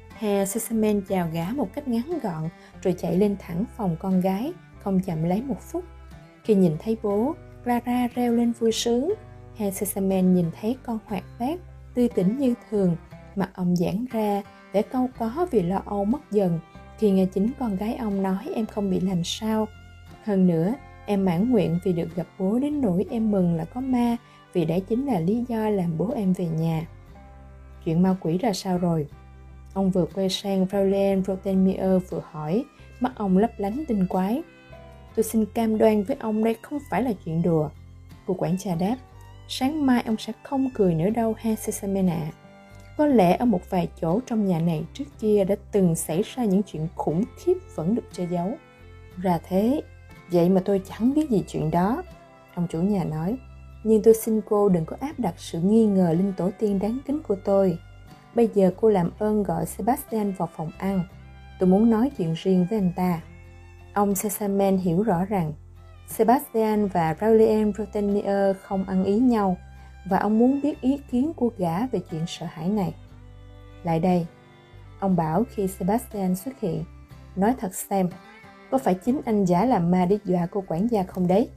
Hà 0.08 0.44
Sesamen 0.46 1.02
chào 1.08 1.28
gã 1.32 1.44
một 1.44 1.68
cách 1.74 1.88
ngắn 1.88 2.18
gọn 2.22 2.48
rồi 2.82 2.94
chạy 2.98 3.16
lên 3.16 3.36
thẳng 3.38 3.64
phòng 3.76 3.96
con 4.00 4.20
gái, 4.20 4.52
không 4.82 5.00
chậm 5.00 5.24
lấy 5.24 5.42
một 5.42 5.60
phút. 5.60 5.84
Khi 6.44 6.54
nhìn 6.54 6.76
thấy 6.78 6.96
bố, 7.02 7.34
Clara 7.64 8.08
reo 8.14 8.32
lên 8.32 8.52
vui 8.52 8.72
sướng. 8.72 9.14
Hà 9.58 9.70
Sesamen 9.70 10.34
nhìn 10.34 10.46
thấy 10.60 10.76
con 10.82 10.98
hoạt 11.06 11.24
bát, 11.38 11.60
tươi 11.94 12.08
tỉnh 12.08 12.38
như 12.38 12.54
thường, 12.70 12.96
mà 13.36 13.50
ông 13.54 13.76
giãn 13.76 14.06
ra, 14.12 14.42
vẻ 14.72 14.82
câu 14.82 15.08
có 15.18 15.46
vì 15.50 15.62
lo 15.62 15.82
âu 15.86 16.04
mất 16.04 16.30
dần 16.30 16.60
khi 16.98 17.10
nghe 17.10 17.26
chính 17.26 17.50
con 17.58 17.76
gái 17.76 17.96
ông 17.96 18.22
nói 18.22 18.48
em 18.54 18.66
không 18.66 18.90
bị 18.90 19.00
làm 19.00 19.24
sao. 19.24 19.68
Hơn 20.24 20.46
nữa, 20.46 20.74
em 21.08 21.24
mãn 21.24 21.50
nguyện 21.50 21.78
vì 21.84 21.92
được 21.92 22.16
gặp 22.16 22.26
bố 22.38 22.58
đến 22.58 22.80
nỗi 22.80 23.06
em 23.10 23.30
mừng 23.30 23.54
là 23.54 23.64
có 23.64 23.80
ma 23.80 24.16
vì 24.52 24.64
đấy 24.64 24.82
chính 24.88 25.06
là 25.06 25.20
lý 25.20 25.44
do 25.48 25.68
làm 25.68 25.98
bố 25.98 26.12
em 26.16 26.32
về 26.32 26.46
nhà. 26.46 26.86
Chuyện 27.84 28.02
ma 28.02 28.16
quỷ 28.20 28.38
ra 28.38 28.52
sao 28.52 28.78
rồi? 28.78 29.06
Ông 29.74 29.90
vừa 29.90 30.06
quay 30.14 30.28
sang 30.28 30.66
Fraulein 30.66 31.22
Rotenmeier 31.24 32.02
vừa 32.10 32.22
hỏi, 32.30 32.64
mắt 33.00 33.12
ông 33.16 33.38
lấp 33.38 33.50
lánh 33.56 33.84
tinh 33.88 34.06
quái. 34.06 34.42
Tôi 35.16 35.24
xin 35.24 35.44
cam 35.46 35.78
đoan 35.78 36.02
với 36.02 36.16
ông 36.20 36.44
đây 36.44 36.56
không 36.62 36.78
phải 36.90 37.02
là 37.02 37.12
chuyện 37.24 37.42
đùa. 37.42 37.70
Cô 38.26 38.34
quản 38.34 38.58
trà 38.58 38.74
đáp, 38.74 38.96
sáng 39.48 39.86
mai 39.86 40.02
ông 40.06 40.16
sẽ 40.16 40.32
không 40.42 40.70
cười 40.74 40.94
nữa 40.94 41.10
đâu 41.10 41.34
ha 41.38 41.54
Sesamena. 41.54 42.30
Có 42.96 43.06
lẽ 43.06 43.36
ở 43.36 43.44
một 43.44 43.70
vài 43.70 43.88
chỗ 44.00 44.20
trong 44.26 44.46
nhà 44.46 44.60
này 44.60 44.84
trước 44.92 45.04
kia 45.20 45.44
đã 45.44 45.56
từng 45.72 45.94
xảy 45.94 46.22
ra 46.22 46.44
những 46.44 46.62
chuyện 46.62 46.88
khủng 46.94 47.24
khiếp 47.38 47.54
vẫn 47.74 47.94
được 47.94 48.04
che 48.12 48.26
giấu. 48.26 48.52
Ra 49.16 49.38
thế, 49.48 49.82
vậy 50.32 50.48
mà 50.48 50.60
tôi 50.64 50.82
chẳng 50.88 51.14
biết 51.14 51.30
gì 51.30 51.44
chuyện 51.48 51.70
đó. 51.70 52.02
Ông 52.54 52.66
chủ 52.70 52.80
nhà 52.80 53.04
nói, 53.04 53.36
nhưng 53.84 54.02
tôi 54.02 54.14
xin 54.14 54.40
cô 54.48 54.68
đừng 54.68 54.84
có 54.84 54.96
áp 55.00 55.12
đặt 55.18 55.34
sự 55.36 55.60
nghi 55.60 55.86
ngờ 55.86 56.12
linh 56.12 56.32
tổ 56.36 56.50
tiên 56.58 56.78
đáng 56.78 56.98
kính 57.06 57.22
của 57.22 57.36
tôi. 57.44 57.78
Bây 58.34 58.48
giờ 58.54 58.70
cô 58.80 58.88
làm 58.88 59.10
ơn 59.18 59.42
gọi 59.42 59.66
Sebastian 59.66 60.32
vào 60.32 60.48
phòng 60.56 60.70
ăn. 60.78 61.02
Tôi 61.58 61.68
muốn 61.68 61.90
nói 61.90 62.10
chuyện 62.18 62.34
riêng 62.36 62.66
với 62.70 62.78
anh 62.78 62.92
ta. 62.96 63.20
Ông 63.94 64.14
Sesamen 64.14 64.76
hiểu 64.76 65.02
rõ 65.02 65.24
rằng 65.24 65.52
Sebastian 66.08 66.86
và 66.86 67.16
Raulien 67.20 67.72
Rotenier 67.78 68.56
không 68.62 68.84
ăn 68.84 69.04
ý 69.04 69.18
nhau 69.18 69.56
và 70.10 70.18
ông 70.18 70.38
muốn 70.38 70.60
biết 70.62 70.80
ý 70.80 70.98
kiến 71.10 71.32
của 71.36 71.50
gã 71.58 71.86
về 71.86 72.00
chuyện 72.10 72.24
sợ 72.26 72.46
hãi 72.46 72.68
này. 72.68 72.94
Lại 73.82 74.00
đây, 74.00 74.26
Ông 74.98 75.16
bảo 75.16 75.44
khi 75.50 75.68
Sebastian 75.68 76.36
xuất 76.36 76.60
hiện, 76.60 76.84
nói 77.36 77.54
thật 77.58 77.74
xem, 77.74 78.08
có 78.70 78.78
phải 78.78 78.94
chính 78.94 79.20
anh 79.24 79.44
giả 79.44 79.64
làm 79.64 79.90
ma 79.90 80.06
để 80.06 80.18
dọa 80.24 80.46
cô 80.46 80.64
quản 80.68 80.90
gia 80.90 81.02
không 81.02 81.26
đấy? 81.26 81.50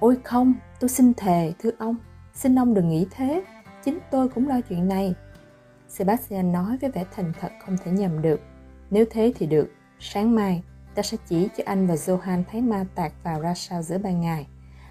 Ôi 0.00 0.16
không, 0.24 0.54
tôi 0.80 0.88
xin 0.88 1.14
thề, 1.14 1.52
thưa 1.58 1.70
ông, 1.78 1.96
xin 2.34 2.58
ông 2.58 2.74
đừng 2.74 2.88
nghĩ 2.88 3.06
thế, 3.10 3.44
chính 3.84 3.98
tôi 4.10 4.28
cũng 4.28 4.48
lo 4.48 4.60
chuyện 4.60 4.88
này. 4.88 5.14
Sebastian 5.88 6.52
nói 6.52 6.76
với 6.80 6.90
vẻ 6.90 7.04
thành 7.14 7.32
thật 7.40 7.52
không 7.66 7.76
thể 7.84 7.90
nhầm 7.90 8.22
được. 8.22 8.40
Nếu 8.90 9.04
thế 9.10 9.32
thì 9.36 9.46
được, 9.46 9.70
sáng 9.98 10.34
mai 10.34 10.62
ta 10.94 11.02
sẽ 11.02 11.16
chỉ 11.26 11.48
cho 11.56 11.64
anh 11.66 11.86
và 11.86 11.94
Johan 11.94 12.42
thấy 12.50 12.60
ma 12.60 12.84
tạc 12.94 13.12
vào 13.22 13.40
ra 13.40 13.54
sao 13.54 13.82
giữa 13.82 13.98
ban 13.98 14.20
ngày. 14.20 14.46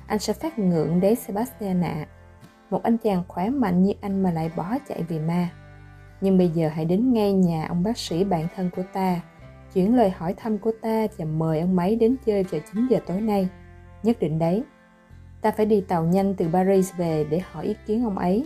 Anh 0.07 0.19
sẽ 0.19 0.33
phát 0.33 0.59
ngượng 0.59 0.99
đấy 0.99 1.15
Sebastian 1.15 1.81
ạ. 1.81 1.93
À. 1.93 2.07
Một 2.69 2.83
anh 2.83 2.97
chàng 2.97 3.23
khỏe 3.27 3.49
mạnh 3.49 3.83
như 3.83 3.93
anh 4.01 4.23
mà 4.23 4.31
lại 4.31 4.51
bỏ 4.55 4.77
chạy 4.87 5.03
vì 5.03 5.19
ma. 5.19 5.49
Nhưng 6.21 6.37
bây 6.37 6.49
giờ 6.49 6.69
hãy 6.69 6.85
đến 6.85 7.13
ngay 7.13 7.33
nhà 7.33 7.65
ông 7.67 7.83
bác 7.83 7.97
sĩ 7.97 8.23
bạn 8.23 8.47
thân 8.55 8.69
của 8.75 8.83
ta, 8.93 9.21
chuyển 9.73 9.95
lời 9.95 10.09
hỏi 10.09 10.33
thăm 10.37 10.57
của 10.57 10.71
ta 10.81 11.07
và 11.17 11.25
mời 11.25 11.59
ông 11.59 11.77
ấy 11.77 11.95
đến 11.95 12.15
chơi 12.25 12.43
vào 12.43 12.61
9 12.73 12.87
giờ 12.87 12.99
tối 13.07 13.21
nay. 13.21 13.47
Nhất 14.03 14.17
định 14.19 14.39
đấy. 14.39 14.63
Ta 15.41 15.51
phải 15.51 15.65
đi 15.65 15.81
tàu 15.81 16.03
nhanh 16.03 16.35
từ 16.35 16.47
Paris 16.53 16.91
về 16.97 17.25
để 17.29 17.41
hỏi 17.51 17.65
ý 17.65 17.75
kiến 17.87 18.03
ông 18.03 18.17
ấy. 18.17 18.45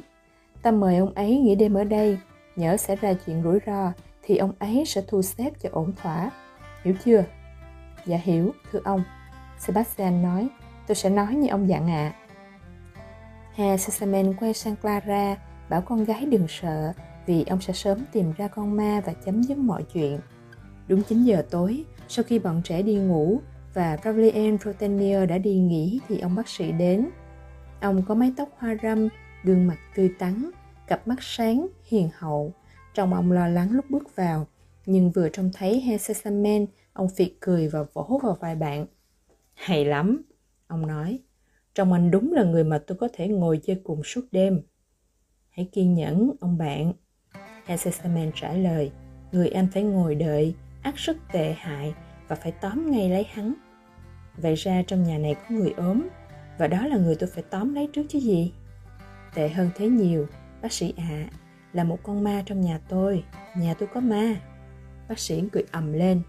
Ta 0.62 0.72
mời 0.72 0.98
ông 0.98 1.14
ấy 1.14 1.38
nghỉ 1.38 1.56
đêm 1.56 1.74
ở 1.74 1.84
đây, 1.84 2.18
nhớ 2.56 2.78
xảy 2.78 2.96
ra 2.96 3.14
chuyện 3.14 3.44
rủi 3.44 3.60
ro 3.66 3.92
thì 4.24 4.38
ông 4.38 4.52
ấy 4.60 4.84
sẽ 4.86 5.02
thu 5.08 5.22
xếp 5.22 5.52
cho 5.62 5.70
ổn 5.72 5.94
thỏa. 6.02 6.32
Hiểu 6.84 6.94
chưa? 7.06 7.24
Dạ 8.06 8.18
hiểu, 8.24 8.52
thưa 8.72 8.80
ông. 8.84 9.04
Sebastian 9.60 10.22
nói, 10.24 10.48
tôi 10.88 10.96
sẽ 10.96 11.10
nói 11.10 11.36
như 11.36 11.48
ông 11.48 11.70
dặn 11.70 11.90
ạ. 11.90 12.14
À. 12.14 12.26
Hà 13.56 13.78
Sesamen 13.78 14.34
quay 14.34 14.54
sang 14.54 14.76
Clara, 14.76 15.36
bảo 15.70 15.82
con 15.82 16.04
gái 16.04 16.26
đừng 16.26 16.48
sợ, 16.48 16.94
vì 17.26 17.46
ông 17.50 17.62
sẽ 17.62 17.74
sớm 17.74 18.06
tìm 18.12 18.34
ra 18.38 18.48
con 18.48 18.78
ma 18.78 19.02
và 19.06 19.14
chấm 19.26 19.44
dứt 19.44 19.58
mọi 19.58 19.84
chuyện. 19.94 20.20
Đúng 20.88 21.02
9 21.04 21.24
giờ 21.24 21.46
tối, 21.50 21.86
sau 22.08 22.24
khi 22.24 22.40
bọn 22.40 22.62
trẻ 22.64 22.82
đi 22.82 22.96
ngủ 22.96 23.40
và 23.74 23.98
Gabriel 24.04 24.56
Protenier 24.58 25.30
đã 25.30 25.38
đi 25.38 25.56
nghỉ 25.56 26.00
thì 26.08 26.20
ông 26.20 26.36
bác 26.36 26.50
sĩ 26.50 26.72
đến. 26.72 27.10
Ông 27.82 28.04
có 28.08 28.16
mái 28.16 28.34
tóc 28.38 28.50
hoa 28.58 28.76
râm, 28.84 29.08
gương 29.44 29.68
mặt 29.68 29.78
tươi 29.96 30.12
tắn, 30.20 30.52
cặp 30.88 31.08
mắt 31.08 31.18
sáng, 31.22 31.68
hiền 31.84 32.10
hậu. 32.18 32.54
Trong 32.94 33.14
ông 33.14 33.32
lo 33.32 33.48
lắng 33.48 33.72
lúc 33.72 33.86
bước 33.90 34.16
vào, 34.16 34.48
nhưng 34.86 35.12
vừa 35.12 35.30
trông 35.30 35.52
thấy 35.54 35.80
Hesesamen, 35.80 36.66
ông 36.94 37.10
phịt 37.10 37.34
cười 37.40 37.68
và 37.68 37.84
vỗ 37.94 38.20
vào 38.24 38.38
vai 38.40 38.56
bạn. 38.56 38.86
Hay 39.54 39.86
lắm, 39.86 40.22
ông 40.68 40.88
nói. 40.88 41.20
Trong 41.76 41.94
anh 41.94 42.12
đúng 42.12 42.34
là 42.34 42.44
người 42.44 42.64
mà 42.64 42.78
tôi 42.88 42.98
có 42.98 43.08
thể 43.14 43.28
ngồi 43.28 43.60
chơi 43.64 43.82
cùng 43.84 44.04
suốt 44.04 44.22
đêm. 44.32 44.62
Hãy 45.50 45.70
kiên 45.72 45.94
nhẫn, 45.94 46.32
ông 46.40 46.58
bạn. 46.58 46.94
Hesesamen 47.66 48.32
trả 48.36 48.54
lời, 48.54 48.92
người 49.32 49.50
anh 49.50 49.68
phải 49.74 49.84
ngồi 49.84 50.16
đợi, 50.16 50.56
ác 50.86 50.96
rất 50.96 51.18
tệ 51.32 51.56
hại 51.60 51.94
và 52.28 52.36
phải 52.36 52.52
tóm 52.52 52.92
ngay 52.92 53.10
lấy 53.10 53.28
hắn. 53.34 53.54
Vậy 54.38 54.56
ra 54.56 54.84
trong 54.88 55.04
nhà 55.04 55.18
này 55.18 55.36
có 55.36 55.56
người 55.56 55.72
ốm, 55.78 56.08
và 56.58 56.68
đó 56.68 56.88
là 56.88 56.98
người 56.98 57.16
tôi 57.16 57.30
phải 57.34 57.44
tóm 57.50 57.74
lấy 57.74 57.90
trước 57.94 58.04
chứ 58.10 58.20
gì. 58.20 58.54
Tệ 59.34 59.50
hơn 59.50 59.70
thế 59.76 59.88
nhiều, 59.88 60.28
bác 60.62 60.74
sĩ 60.74 60.94
ạ, 60.98 61.04
à, 61.10 61.30
là 61.74 61.84
một 61.84 62.00
con 62.04 62.24
ma 62.24 62.44
trong 62.46 62.62
nhà 62.62 62.80
tôi, 62.90 63.24
nhà 63.58 63.74
tôi 63.74 63.90
có 63.94 64.00
ma. 64.00 64.36
Bác 65.10 65.20
sĩ 65.20 65.44
cười 65.52 65.64
ầm 65.72 65.94
lên. 65.94 66.22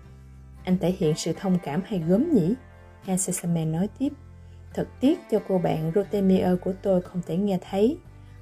Anh 0.64 0.78
thể 0.78 0.94
hiện 0.98 1.14
sự 1.16 1.32
thông 1.32 1.58
cảm 1.64 1.82
hay 1.86 1.98
gớm 1.98 2.30
nhỉ? 2.34 2.54
Hansesame 3.04 3.64
nói 3.64 3.88
tiếp. 3.98 4.12
Thật 4.74 4.88
tiếc 5.00 5.18
cho 5.30 5.40
cô 5.48 5.58
bạn 5.58 5.92
Rotemier 5.94 6.58
của 6.60 6.72
tôi 6.82 7.02
không 7.02 7.22
thể 7.26 7.36
nghe 7.36 7.58
thấy. 7.70 7.98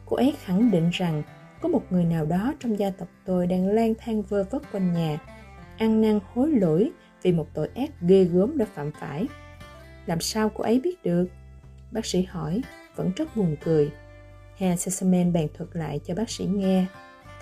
Cô 0.07 0.17
ấy 0.17 0.35
khẳng 0.45 0.71
định 0.71 0.91
rằng 0.93 1.23
có 1.61 1.69
một 1.69 1.83
người 1.91 2.05
nào 2.05 2.27
đó 2.27 2.55
trong 2.61 2.79
gia 2.79 2.91
tộc 2.91 3.09
tôi 3.25 3.47
đang 3.47 3.69
lang 3.69 3.95
thang 3.99 4.23
vơ 4.23 4.45
vất 4.51 4.63
quanh 4.73 4.93
nhà, 4.93 5.19
ăn 5.79 6.01
năn 6.01 6.21
hối 6.35 6.51
lỗi 6.51 6.91
vì 7.23 7.33
một 7.33 7.47
tội 7.55 7.69
ác 7.75 7.91
ghê 8.01 8.25
gớm 8.25 8.59
đã 8.59 8.67
phạm 8.75 8.91
phải. 9.01 9.27
Làm 10.07 10.21
sao 10.21 10.49
cô 10.49 10.65
ấy 10.65 10.81
biết 10.81 11.03
được? 11.05 11.27
Bác 11.91 12.07
sĩ 12.07 12.23
hỏi, 12.23 12.63
vẫn 12.97 13.11
rất 13.17 13.37
buồn 13.37 13.57
cười. 13.65 13.91
Hà 14.59 14.77
Sesamen 14.77 15.33
bàn 15.33 15.47
thuật 15.55 15.69
lại 15.73 16.01
cho 16.05 16.15
bác 16.15 16.31
sĩ 16.31 16.45
nghe. 16.45 16.85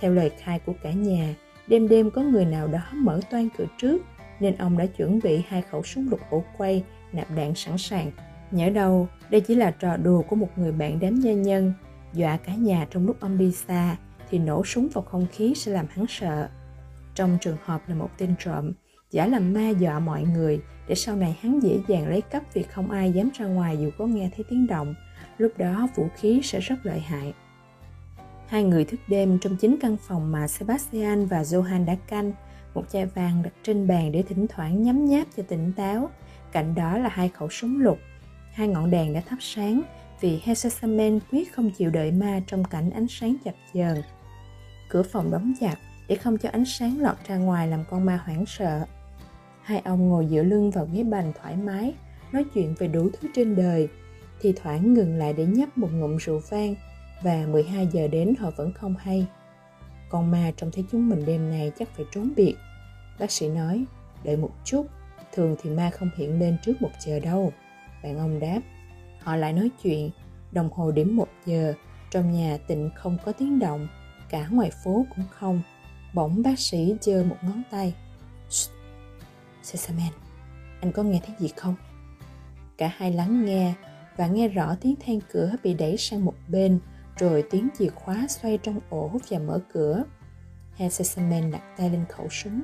Theo 0.01 0.13
lời 0.13 0.31
khai 0.39 0.59
của 0.67 0.73
cả 0.83 0.93
nhà, 0.93 1.35
đêm 1.67 1.89
đêm 1.89 2.11
có 2.11 2.23
người 2.23 2.45
nào 2.45 2.69
đó 2.69 2.83
mở 2.93 3.21
toan 3.31 3.49
cửa 3.59 3.67
trước 3.79 4.03
nên 4.41 4.57
ông 4.57 4.79
đã 4.79 4.87
chuẩn 4.87 5.21
bị 5.23 5.43
hai 5.49 5.63
khẩu 5.63 5.83
súng 5.83 6.09
lục 6.11 6.21
ổ 6.31 6.45
quay 6.57 6.85
nạp 7.13 7.31
đạn 7.37 7.55
sẵn 7.55 7.79
sàng. 7.79 8.11
Nhớ 8.51 8.71
đâu, 8.71 9.09
đây 9.31 9.41
chỉ 9.41 9.55
là 9.55 9.71
trò 9.71 9.97
đùa 9.97 10.23
của 10.23 10.37
một 10.37 10.49
người 10.57 10.73
bạn 10.73 10.99
đám 11.01 11.21
gia 11.21 11.33
nhân, 11.33 11.73
dọa 12.13 12.37
cả 12.37 12.55
nhà 12.55 12.87
trong 12.91 13.07
lúc 13.07 13.21
ông 13.21 13.39
đi 13.39 13.53
xa 13.53 13.97
thì 14.31 14.39
nổ 14.39 14.65
súng 14.65 14.89
vào 14.89 15.03
không 15.03 15.27
khí 15.33 15.55
sẽ 15.57 15.73
làm 15.73 15.87
hắn 15.91 16.07
sợ. 16.09 16.49
Trong 17.15 17.39
trường 17.41 17.57
hợp 17.65 17.89
là 17.89 17.95
một 17.95 18.11
tên 18.19 18.35
trộm, 18.39 18.73
giả 19.11 19.27
làm 19.27 19.53
ma 19.53 19.69
dọa 19.69 19.99
mọi 19.99 20.23
người 20.23 20.61
để 20.89 20.95
sau 20.95 21.17
này 21.17 21.37
hắn 21.41 21.61
dễ 21.63 21.81
dàng 21.89 22.09
lấy 22.09 22.21
cắp 22.21 22.55
vì 22.55 22.63
không 22.63 22.91
ai 22.91 23.13
dám 23.13 23.31
ra 23.39 23.47
ngoài 23.47 23.79
dù 23.81 23.91
có 23.99 24.07
nghe 24.07 24.31
thấy 24.37 24.45
tiếng 24.51 24.67
động, 24.67 24.95
lúc 25.39 25.53
đó 25.59 25.89
vũ 25.95 26.09
khí 26.17 26.41
sẽ 26.45 26.61
rất 26.61 26.77
lợi 26.83 27.01
hại. 27.01 27.33
Hai 28.49 28.65
người 28.65 28.85
thức 28.85 29.01
đêm 29.09 29.39
trong 29.39 29.57
chính 29.57 29.77
căn 29.81 29.97
phòng 29.97 30.33
mà 30.33 30.49
Sebastian 30.49 31.27
và 31.27 31.43
Johan 31.43 31.85
đã 31.85 31.97
canh, 32.09 32.33
một 32.75 32.85
chai 32.89 33.07
vàng 33.07 33.43
đặt 33.43 33.53
trên 33.63 33.87
bàn 33.87 34.13
để 34.13 34.23
thỉnh 34.23 34.47
thoảng 34.49 34.83
nhấm 34.83 35.05
nháp 35.05 35.27
cho 35.37 35.43
tỉnh 35.49 35.73
táo. 35.73 36.11
Cạnh 36.53 36.75
đó 36.75 36.99
là 36.99 37.09
hai 37.09 37.29
khẩu 37.29 37.49
súng 37.49 37.81
lục. 37.83 37.99
Hai 38.53 38.69
ngọn 38.69 38.91
đèn 38.91 39.15
đã 39.15 39.21
thắp 39.21 39.37
sáng 39.41 39.83
vì 40.21 40.41
Hesesamen 40.45 41.21
quyết 41.31 41.55
không 41.55 41.71
chịu 41.71 41.91
đợi 41.91 42.11
ma 42.13 42.41
trong 42.47 42.65
cảnh 42.65 42.91
ánh 42.91 43.07
sáng 43.09 43.37
chập 43.45 43.55
chờn. 43.75 44.03
Cửa 44.89 45.03
phòng 45.03 45.31
đóng 45.31 45.53
chặt 45.61 45.77
để 46.13 46.19
không 46.19 46.39
cho 46.39 46.49
ánh 46.53 46.65
sáng 46.65 47.01
lọt 47.01 47.17
ra 47.27 47.37
ngoài 47.37 47.69
làm 47.69 47.85
con 47.91 48.05
ma 48.05 48.21
hoảng 48.25 48.47
sợ. 48.47 48.85
Hai 49.63 49.81
ông 49.85 50.09
ngồi 50.09 50.27
dựa 50.31 50.43
lưng 50.43 50.71
vào 50.71 50.89
ghế 50.93 51.03
bành 51.03 51.33
thoải 51.41 51.57
mái, 51.57 51.95
nói 52.33 52.45
chuyện 52.55 52.75
về 52.79 52.89
đủ 52.89 53.11
thứ 53.13 53.29
trên 53.35 53.57
đời. 53.57 53.89
Thì 54.41 54.53
thoảng 54.63 54.95
ngừng 54.95 55.15
lại 55.15 55.33
để 55.33 55.47
nhấp 55.47 55.79
một 55.79 55.89
ngụm 55.93 56.17
rượu 56.17 56.41
vang 56.51 56.75
và 57.23 57.47
12 57.47 57.89
giờ 57.93 58.09
đến 58.09 58.35
họ 58.39 58.51
vẫn 58.57 58.73
không 58.73 58.95
hay. 58.99 59.27
Con 60.09 60.31
ma 60.31 60.53
trông 60.57 60.71
thấy 60.71 60.85
chúng 60.93 61.09
mình 61.09 61.25
đêm 61.27 61.51
nay 61.51 61.73
chắc 61.79 61.89
phải 61.97 62.07
trốn 62.13 62.31
biệt. 62.37 62.55
Bác 63.19 63.31
sĩ 63.31 63.49
nói, 63.49 63.85
đợi 64.25 64.37
một 64.37 64.51
chút, 64.65 64.87
thường 65.33 65.57
thì 65.63 65.71
ma 65.71 65.91
không 65.91 66.11
hiện 66.17 66.39
lên 66.39 66.57
trước 66.63 66.83
một 66.83 66.91
giờ 67.07 67.21
đâu. 67.21 67.53
Bạn 68.03 68.19
ông 68.19 68.41
đáp, 68.41 68.61
họ 69.21 69.37
lại 69.37 69.53
nói 69.53 69.71
chuyện, 69.83 70.11
đồng 70.53 70.71
hồ 70.73 70.91
điểm 70.91 71.17
một 71.17 71.29
giờ, 71.47 71.75
trong 72.11 72.33
nhà 72.33 72.59
tịnh 72.67 72.91
không 72.95 73.19
có 73.25 73.33
tiếng 73.33 73.59
động, 73.59 73.89
cả 74.31 74.49
ngoài 74.51 74.71
phố 74.85 75.07
cũng 75.17 75.25
không. 75.31 75.63
Bỗng 76.15 76.43
bác 76.43 76.59
sĩ 76.59 76.97
giơ 77.01 77.25
một 77.25 77.37
ngón 77.43 77.63
tay. 77.71 77.95
Sesamen, 79.63 80.13
anh 80.81 80.93
có 80.93 81.03
nghe 81.03 81.21
thấy 81.27 81.37
gì 81.39 81.49
không? 81.57 81.75
Cả 82.77 82.93
hai 82.97 83.13
lắng 83.13 83.45
nghe 83.45 83.75
và 84.17 84.27
nghe 84.27 84.49
rõ 84.49 84.77
tiếng 84.81 84.95
then 85.01 85.21
cửa 85.33 85.53
bị 85.63 85.75
đẩy 85.75 85.97
sang 85.97 86.25
một 86.25 86.35
bên 86.49 86.79
rồi 87.17 87.45
tiếng 87.51 87.69
chìa 87.79 87.89
khóa 87.89 88.27
xoay 88.29 88.59
trong 88.59 88.81
ổ 88.91 89.11
và 89.29 89.39
mở 89.39 89.61
cửa. 89.73 90.05
Hesesamen 90.77 91.51
đặt 91.51 91.63
tay 91.77 91.91
lên 91.91 92.05
khẩu 92.09 92.29
súng. 92.29 92.63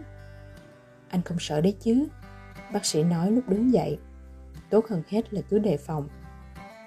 Anh 1.08 1.22
không 1.22 1.38
sợ 1.40 1.60
đấy 1.60 1.76
chứ? 1.80 2.06
Bác 2.72 2.84
sĩ 2.84 3.02
nói 3.02 3.30
lúc 3.30 3.48
đứng 3.48 3.72
dậy. 3.72 3.98
Tốt 4.70 4.84
hơn 4.88 5.02
hết 5.08 5.34
là 5.34 5.40
cứ 5.48 5.58
đề 5.58 5.76
phòng. 5.76 6.08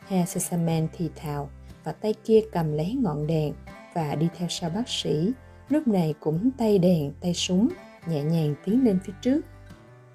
Hesesamen 0.08 0.88
thì 0.94 1.10
thào 1.16 1.50
và 1.84 1.92
tay 1.92 2.14
kia 2.14 2.42
cầm 2.52 2.74
lấy 2.74 2.94
ngọn 2.94 3.28
đèn 3.28 3.54
và 3.94 4.16
đi 4.16 4.30
theo 4.38 4.48
sau 4.50 4.70
bác 4.70 4.90
sĩ. 4.90 5.32
Lúc 5.72 5.88
này 5.88 6.14
cũng 6.20 6.52
tay 6.58 6.80
đèn, 6.80 7.12
tay 7.22 7.34
súng, 7.34 7.70
nhẹ 8.08 8.24
nhàng 8.24 8.56
tiến 8.66 8.86
lên 8.86 9.00
phía 9.04 9.14
trước. 9.22 9.42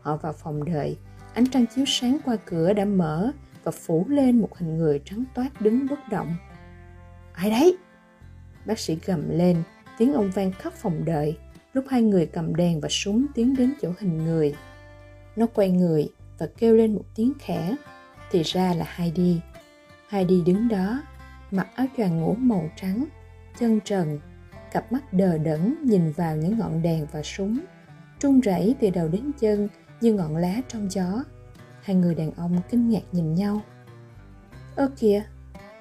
Họ 0.01 0.17
vào 0.17 0.33
phòng 0.33 0.65
đợi, 0.65 0.97
ánh 1.35 1.47
trăng 1.47 1.67
chiếu 1.75 1.85
sáng 1.89 2.19
qua 2.25 2.37
cửa 2.45 2.73
đã 2.73 2.85
mở 2.85 3.31
và 3.65 3.73
phủ 3.73 4.05
lên 4.09 4.41
một 4.41 4.59
hình 4.59 4.79
người 4.79 5.01
trắng 5.05 5.25
toát 5.35 5.61
đứng 5.61 5.87
bất 5.91 5.99
động. 6.11 6.37
Ai 7.33 7.51
đấy? 7.51 7.77
Bác 8.67 8.79
sĩ 8.79 8.99
gầm 9.07 9.31
lên. 9.31 9.63
Tiếng 9.99 10.13
ông 10.13 10.31
vang 10.31 10.53
khắp 10.53 10.73
phòng 10.73 11.05
đợi. 11.05 11.39
Lúc 11.73 11.85
hai 11.89 12.03
người 12.03 12.27
cầm 12.27 12.57
đèn 12.57 12.81
và 12.81 12.89
súng 12.89 13.27
tiến 13.35 13.57
đến 13.57 13.75
chỗ 13.83 13.93
hình 13.99 14.25
người. 14.25 14.55
Nó 15.37 15.47
quay 15.47 15.71
người 15.71 16.09
và 16.39 16.49
kêu 16.59 16.75
lên 16.75 16.95
một 16.95 17.05
tiếng 17.15 17.33
khẽ. 17.39 17.77
Thì 18.31 18.43
ra 18.43 18.75
là 18.75 18.85
hai 18.89 19.11
đi 19.11 19.41
hai 20.09 20.25
đi 20.25 20.43
đứng 20.47 20.69
đó 20.69 21.03
mặc 21.51 21.69
áo 21.75 21.87
choàng 21.97 22.21
ngủ 22.21 22.35
màu 22.35 22.71
trắng 22.77 23.05
chân 23.59 23.81
trần 23.85 24.21
cặp 24.73 24.93
mắt 24.93 25.13
đờ 25.13 25.39
đẫn 25.39 25.75
nhìn 25.85 26.13
vào 26.13 26.37
những 26.37 26.59
ngọn 26.59 26.83
đèn 26.83 27.07
và 27.13 27.23
súng 27.23 27.59
trung 28.19 28.41
rẩy 28.41 28.75
từ 28.81 28.91
đầu 28.91 29.09
đến 29.09 29.31
chân 29.41 29.69
như 30.01 30.15
ngọn 30.15 30.37
lá 30.37 30.55
trong 30.69 30.91
gió 30.91 31.25
hai 31.83 31.97
người 31.97 32.15
đàn 32.15 32.33
ông 32.33 32.61
kinh 32.71 32.89
ngạc 32.89 33.03
nhìn 33.13 33.35
nhau 33.35 33.61
ơ 34.77 34.91
kìa 34.97 35.25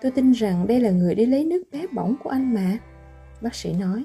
Tôi 0.06 0.12
tin 0.12 0.32
rằng 0.32 0.68
đây 0.68 0.80
là 0.80 0.92
người 0.92 1.16
đi 1.16 1.26
lấy 1.26 1.46
nước 1.46 1.64
bé 1.72 1.88
bỏng 1.88 2.16
của 2.24 2.30
anh 2.30 2.54
mà. 2.54 2.78
Bác 3.42 3.56
sĩ 3.56 3.74
nói. 3.74 4.04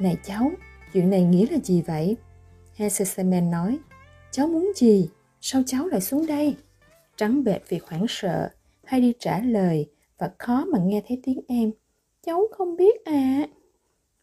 Này 0.00 0.16
cháu, 0.24 0.50
chuyện 0.92 1.10
này 1.10 1.22
nghĩa 1.22 1.46
là 1.50 1.58
gì 1.58 1.82
vậy? 1.82 2.16
Hesesemen 2.74 3.50
nói. 3.50 3.78
Cháu 4.30 4.46
muốn 4.46 4.72
gì? 4.76 5.08
Sao 5.40 5.62
cháu 5.66 5.86
lại 5.86 6.00
xuống 6.00 6.26
đây? 6.26 6.56
Trắng 7.16 7.44
bệch 7.44 7.68
vì 7.68 7.80
hoảng 7.86 8.06
sợ, 8.08 8.50
hay 8.84 9.00
đi 9.00 9.12
trả 9.18 9.38
lời 9.38 9.86
và 10.18 10.30
khó 10.38 10.64
mà 10.64 10.78
nghe 10.82 11.02
thấy 11.08 11.20
tiếng 11.24 11.40
em. 11.48 11.70
Cháu 12.26 12.46
không 12.56 12.76
biết 12.76 13.04
à. 13.04 13.46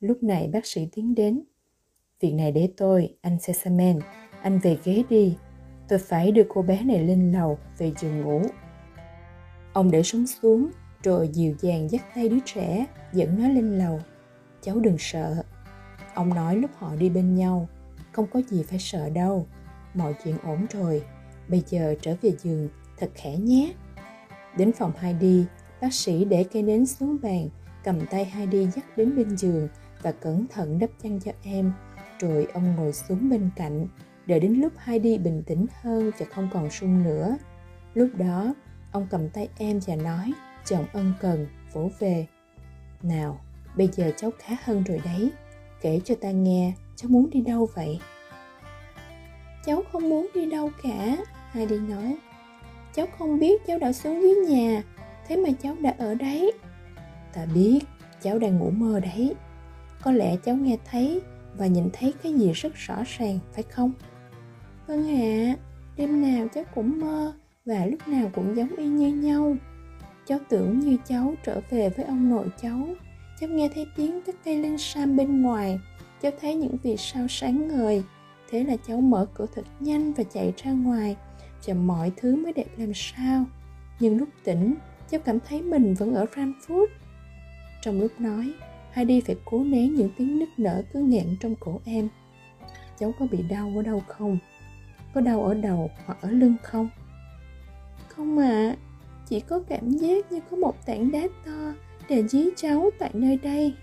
Lúc 0.06 0.24
này 0.24 0.50
bác 0.54 0.66
sĩ 0.66 0.88
tiến 0.92 1.16
đến. 1.16 1.42
Việc 2.20 2.32
này 2.32 2.52
để 2.52 2.70
tôi, 2.78 3.16
anh 3.22 3.40
Sesamen. 3.40 4.00
Anh 4.42 4.60
về 4.60 4.78
ghế 4.84 5.04
đi. 5.10 5.38
Tôi 5.88 6.00
phải 6.00 6.32
đưa 6.32 6.44
cô 6.50 6.62
bé 6.62 6.84
này 6.84 7.04
lên 7.04 7.32
lầu 7.32 7.60
về 7.78 7.92
giường 8.00 8.22
ngủ. 8.22 8.42
Ông 9.74 9.92
để 9.92 10.04
súng 10.04 10.28
xuống, 10.28 10.70
rồi 11.04 11.30
dịu 11.34 11.56
dàng 11.60 11.92
dắt 11.92 12.02
tay 12.16 12.30
đứa 12.30 12.40
trẻ, 12.46 12.86
dẫn 13.14 13.42
nó 13.42 13.50
lên 13.50 13.78
lầu. 13.78 14.00
Cháu 14.62 14.80
đừng 14.80 14.96
sợ. 15.00 15.44
Ông 16.14 16.30
nói 16.30 16.56
lúc 16.56 16.72
họ 16.78 16.96
đi 16.96 17.10
bên 17.10 17.36
nhau, 17.36 17.68
không 18.12 18.28
có 18.34 18.42
gì 18.42 18.64
phải 18.64 18.80
sợ 18.80 19.10
đâu. 19.10 19.48
Mọi 19.94 20.14
chuyện 20.24 20.38
ổn 20.44 20.66
rồi, 20.72 21.04
bây 21.48 21.64
giờ 21.68 21.96
trở 22.02 22.16
về 22.22 22.32
giường, 22.32 22.70
thật 22.98 23.10
khẽ 23.14 23.38
nhé. 23.38 23.74
Đến 24.58 24.72
phòng 24.72 24.92
Heidi, 25.00 25.44
bác 25.82 25.94
sĩ 25.94 26.26
để 26.26 26.46
cây 26.54 26.64
nến 26.64 26.86
xuống 26.86 27.18
bàn, 27.22 27.50
cầm 27.84 28.06
tay 28.06 28.26
Heidi 28.26 28.68
dắt 28.68 28.98
đến 28.98 29.16
bên 29.16 29.38
giường 29.38 29.68
và 30.06 30.12
cẩn 30.12 30.48
thận 30.48 30.80
đắp 30.80 30.90
chăn 31.04 31.20
cho 31.20 31.32
em. 31.44 31.74
Rồi 32.20 32.48
ông 32.54 32.76
ngồi 32.76 32.94
xuống 32.94 33.30
bên 33.30 33.50
cạnh, 33.56 33.88
đợi 34.26 34.40
đến 34.40 34.54
lúc 34.54 34.74
Heidi 34.78 35.18
bình 35.18 35.44
tĩnh 35.46 35.66
hơn 35.82 36.12
và 36.18 36.26
không 36.32 36.50
còn 36.54 36.70
sung 36.70 37.04
nữa. 37.04 37.38
Lúc 37.94 38.10
đó, 38.18 38.54
ông 38.92 39.08
cầm 39.10 39.30
tay 39.30 39.50
em 39.58 39.80
và 39.88 39.96
nói, 39.96 40.34
chồng 40.66 40.86
ân 40.94 41.14
cần, 41.22 41.48
vỗ 41.74 41.90
về. 42.00 42.28
Nào, 43.04 43.40
bây 43.76 43.88
giờ 43.88 44.12
cháu 44.18 44.32
khá 44.40 44.56
hơn 44.64 44.84
rồi 44.84 45.02
đấy. 45.06 45.32
Kể 45.82 46.02
cho 46.06 46.16
ta 46.22 46.32
nghe, 46.32 46.74
cháu 46.96 47.10
muốn 47.10 47.30
đi 47.30 47.42
đâu 47.42 47.70
vậy? 47.76 48.00
Cháu 49.66 49.84
không 49.92 50.10
muốn 50.10 50.28
đi 50.34 50.46
đâu 50.46 50.70
cả, 50.84 51.18
Heidi 51.52 51.80
nói. 51.80 52.18
Cháu 52.94 53.06
không 53.18 53.40
biết 53.40 53.66
cháu 53.68 53.80
đã 53.80 53.94
xuống 53.94 54.22
dưới 54.22 54.36
nhà, 54.36 54.84
thế 55.28 55.38
mà 55.38 55.50
cháu 55.62 55.76
đã 55.80 55.96
ở 55.98 56.16
đấy. 56.16 56.52
Ta 57.34 57.46
biết, 57.46 57.80
cháu 58.22 58.40
đang 58.40 58.58
ngủ 58.58 58.70
mơ 58.70 59.00
đấy. 59.00 59.36
Có 60.06 60.12
lẽ 60.12 60.36
cháu 60.44 60.56
nghe 60.56 60.78
thấy 60.92 61.22
và 61.58 61.68
nhìn 61.68 61.90
thấy 61.94 62.14
cái 62.24 62.34
gì 62.34 62.52
rất 62.52 62.74
rõ 62.76 62.96
ràng, 63.18 63.40
phải 63.54 63.64
không? 63.64 63.92
Vâng 64.88 65.08
ạ, 65.08 65.54
à, 65.54 65.58
đêm 65.98 66.22
nào 66.22 66.48
cháu 66.54 66.64
cũng 66.76 67.00
mơ 67.00 67.34
và 67.66 67.86
lúc 67.86 68.08
nào 68.08 68.32
cũng 68.34 68.56
giống 68.56 68.76
y 68.78 68.86
như 68.86 69.08
nhau. 69.08 69.56
Cháu 70.26 70.40
tưởng 70.50 70.80
như 70.80 70.98
cháu 71.08 71.34
trở 71.44 71.62
về 71.70 71.90
với 71.90 72.06
ông 72.06 72.30
nội 72.30 72.48
cháu. 72.62 72.88
Cháu 73.40 73.50
nghe 73.50 73.70
thấy 73.76 73.88
tiếng 73.96 74.22
các 74.26 74.36
cây 74.46 74.58
linh 74.58 74.78
sam 74.78 75.16
bên 75.16 75.42
ngoài. 75.42 75.80
Cháu 76.22 76.32
thấy 76.42 76.56
những 76.56 76.78
vì 76.84 76.98
sao 76.98 77.28
sáng 77.30 77.68
ngời. 77.68 78.04
Thế 78.50 78.64
là 78.64 78.76
cháu 78.88 79.02
mở 79.02 79.26
cửa 79.34 79.46
thật 79.56 79.66
nhanh 79.80 80.14
và 80.14 80.24
chạy 80.24 80.54
ra 80.64 80.72
ngoài. 80.72 81.16
Và 81.68 81.74
mọi 81.74 82.12
thứ 82.18 82.36
mới 82.36 82.54
đẹp 82.54 82.68
làm 82.78 82.92
sao. 82.94 83.46
Nhưng 84.00 84.18
lúc 84.18 84.30
tỉnh, 84.44 84.76
cháu 85.10 85.22
cảm 85.26 85.40
thấy 85.40 85.62
mình 85.62 85.94
vẫn 85.94 86.14
ở 86.14 86.26
Frankfurt. 86.36 86.88
Trong 87.82 88.02
lúc 88.02 88.12
nói, 88.20 88.54
Heidi 88.96 89.22
phải 89.22 89.36
cố 89.46 89.64
nén 89.64 89.96
những 89.96 90.10
tiếng 90.18 90.40
nức 90.40 90.50
nở 90.58 90.84
cứ 90.94 91.00
nghẹn 91.00 91.36
trong 91.40 91.56
cổ 91.56 91.80
em. 91.86 92.10
Cháu 93.00 93.14
có 93.20 93.26
bị 93.32 93.42
đau 93.50 93.74
ở 93.76 93.82
đâu 93.82 94.04
không? 94.08 94.38
Có 95.14 95.22
đau 95.22 95.44
ở 95.44 95.54
đầu 95.54 95.90
hoặc 96.06 96.18
ở 96.22 96.32
lưng 96.32 96.56
không? 96.64 96.90
Không 98.08 98.40
ạ, 98.40 98.48
à, 98.48 98.76
chỉ 99.30 99.40
có 99.40 99.60
cảm 99.70 99.90
giác 99.90 100.32
như 100.32 100.40
có 100.52 100.58
một 100.58 100.86
tảng 100.86 101.12
đá 101.12 101.22
to 101.46 101.74
để 102.10 102.28
dí 102.28 102.46
cháu 102.56 102.90
tại 103.00 103.10
nơi 103.14 103.38
đây. 103.44 103.74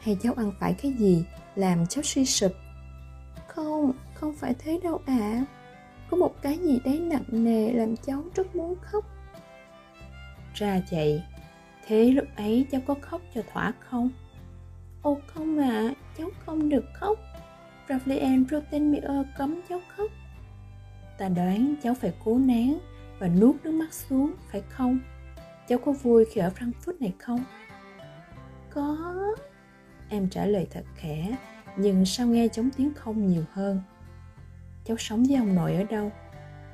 Hay 0.00 0.16
cháu 0.22 0.34
ăn 0.36 0.52
phải 0.60 0.74
cái 0.82 0.92
gì 0.92 1.24
làm 1.54 1.86
cháu 1.86 2.02
suy 2.02 2.24
sụp? 2.24 2.52
Không, 3.46 3.92
không 4.14 4.32
phải 4.32 4.54
thế 4.58 4.80
đâu 4.82 5.00
ạ. 5.06 5.18
À. 5.18 5.44
Có 6.10 6.16
một 6.16 6.42
cái 6.42 6.58
gì 6.58 6.78
đấy 6.84 6.98
nặng 6.98 7.24
nề 7.30 7.72
làm 7.72 7.96
cháu 7.96 8.24
rất 8.34 8.56
muốn 8.56 8.74
khóc. 8.80 9.04
Ra 10.54 10.80
vậy, 10.90 11.22
thế 11.86 12.04
lúc 12.10 12.24
ấy 12.36 12.66
cháu 12.70 12.80
có 12.86 12.94
khóc 13.00 13.20
cho 13.34 13.42
thỏa 13.52 13.72
không? 13.80 14.10
Ồ 15.02 15.18
không 15.26 15.58
ạ, 15.58 15.68
à, 15.68 15.94
cháu 16.18 16.28
không 16.46 16.68
được 16.68 16.84
khóc. 16.94 17.18
Ravlian 17.88 18.44
Rottenmeier 18.50 19.26
cấm 19.38 19.60
cháu 19.68 19.80
khóc. 19.96 20.10
Ta 21.18 21.28
đoán 21.28 21.74
cháu 21.82 21.94
phải 21.94 22.12
cố 22.24 22.38
nén 22.38 22.78
và 23.18 23.28
nuốt 23.28 23.56
nước 23.64 23.72
mắt 23.72 23.92
xuống, 23.92 24.32
phải 24.50 24.62
không? 24.68 24.98
Cháu 25.68 25.78
có 25.78 25.92
vui 25.92 26.24
khi 26.24 26.40
ở 26.40 26.52
Frankfurt 26.58 26.94
này 27.00 27.12
không? 27.18 27.44
Có. 28.70 29.16
Em 30.08 30.28
trả 30.28 30.46
lời 30.46 30.66
thật 30.70 30.84
khẽ, 30.96 31.36
nhưng 31.76 32.04
sao 32.04 32.26
nghe 32.26 32.48
chống 32.48 32.70
tiếng 32.76 32.94
không 32.94 33.26
nhiều 33.26 33.44
hơn? 33.52 33.80
Cháu 34.84 34.96
sống 34.96 35.24
với 35.28 35.36
ông 35.36 35.54
nội 35.54 35.74
ở 35.74 35.84
đâu? 35.84 36.12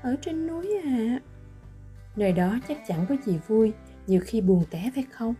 Ở 0.02 0.16
trên 0.22 0.46
núi 0.46 0.80
à. 0.84 1.18
Nơi 2.16 2.32
đó 2.32 2.58
chắc 2.68 2.78
chẳng 2.88 3.06
có 3.08 3.16
gì 3.24 3.38
vui, 3.48 3.72
nhiều 4.06 4.20
khi 4.24 4.40
buồn 4.40 4.64
té 4.70 4.90
phải 4.94 5.04
không? 5.10 5.34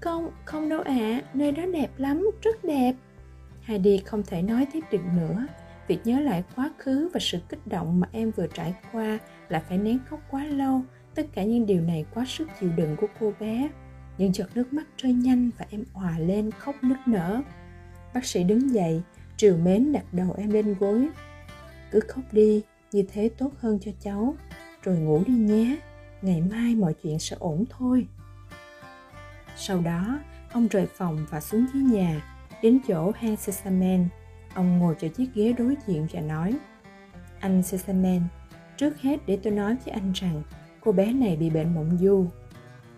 Không, 0.00 0.30
không 0.44 0.68
đâu 0.68 0.80
ạ, 0.80 0.92
à. 0.94 1.22
nơi 1.34 1.52
đó 1.52 1.62
đẹp 1.66 1.90
lắm, 1.96 2.30
rất 2.42 2.64
đẹp. 2.64 2.92
Heidi 3.62 3.98
không 3.98 4.22
thể 4.22 4.42
nói 4.42 4.66
tiếp 4.72 4.80
được 4.90 5.02
nữa. 5.16 5.46
Việc 5.88 5.98
nhớ 6.04 6.20
lại 6.20 6.44
quá 6.56 6.70
khứ 6.78 7.10
và 7.14 7.20
sự 7.20 7.38
kích 7.48 7.66
động 7.66 8.00
mà 8.00 8.08
em 8.12 8.30
vừa 8.30 8.46
trải 8.46 8.74
qua 8.92 9.18
là 9.48 9.62
phải 9.68 9.78
nén 9.78 9.98
khóc 10.08 10.20
quá 10.30 10.44
lâu. 10.44 10.82
Tất 11.14 11.26
cả 11.34 11.44
những 11.44 11.66
điều 11.66 11.80
này 11.80 12.04
quá 12.14 12.24
sức 12.28 12.48
chịu 12.60 12.70
đựng 12.76 12.96
của 12.96 13.06
cô 13.20 13.32
bé. 13.40 13.68
Những 14.18 14.34
giọt 14.34 14.46
nước 14.54 14.72
mắt 14.72 14.84
rơi 14.98 15.12
nhanh 15.12 15.50
và 15.58 15.66
em 15.70 15.84
òa 15.92 16.18
lên 16.18 16.50
khóc 16.50 16.74
nức 16.82 16.98
nở. 17.06 17.42
Bác 18.14 18.24
sĩ 18.24 18.44
đứng 18.44 18.74
dậy, 18.74 19.02
triều 19.36 19.56
mến 19.56 19.92
đặt 19.92 20.14
đầu 20.14 20.34
em 20.38 20.50
lên 20.50 20.74
gối. 20.80 21.08
Cứ 21.90 22.00
khóc 22.00 22.24
đi, 22.32 22.62
như 22.92 23.04
thế 23.12 23.28
tốt 23.38 23.50
hơn 23.58 23.78
cho 23.80 23.90
cháu. 24.00 24.36
Rồi 24.82 24.96
ngủ 24.96 25.22
đi 25.26 25.32
nhé, 25.32 25.76
ngày 26.22 26.42
mai 26.50 26.74
mọi 26.74 26.94
chuyện 27.02 27.18
sẽ 27.18 27.36
ổn 27.40 27.64
thôi. 27.70 28.06
Sau 29.56 29.80
đó, 29.80 30.18
ông 30.52 30.68
rời 30.68 30.86
phòng 30.86 31.26
và 31.30 31.40
xuống 31.40 31.66
dưới 31.74 31.82
nhà, 31.82 32.22
đến 32.62 32.78
chỗ 32.88 33.12
Hans 33.16 33.40
Sesamen. 33.40 34.08
Ông 34.54 34.78
ngồi 34.78 34.94
cho 35.00 35.08
chiếc 35.08 35.34
ghế 35.34 35.52
đối 35.52 35.76
diện 35.86 36.06
và 36.12 36.20
nói, 36.20 36.54
Anh 37.40 37.62
Sesamen, 37.62 38.22
trước 38.76 39.00
hết 39.00 39.26
để 39.26 39.38
tôi 39.42 39.52
nói 39.52 39.76
với 39.84 39.94
anh 39.94 40.12
rằng 40.12 40.42
cô 40.80 40.92
bé 40.92 41.12
này 41.12 41.36
bị 41.36 41.50
bệnh 41.50 41.74
mộng 41.74 41.98
du. 42.00 42.26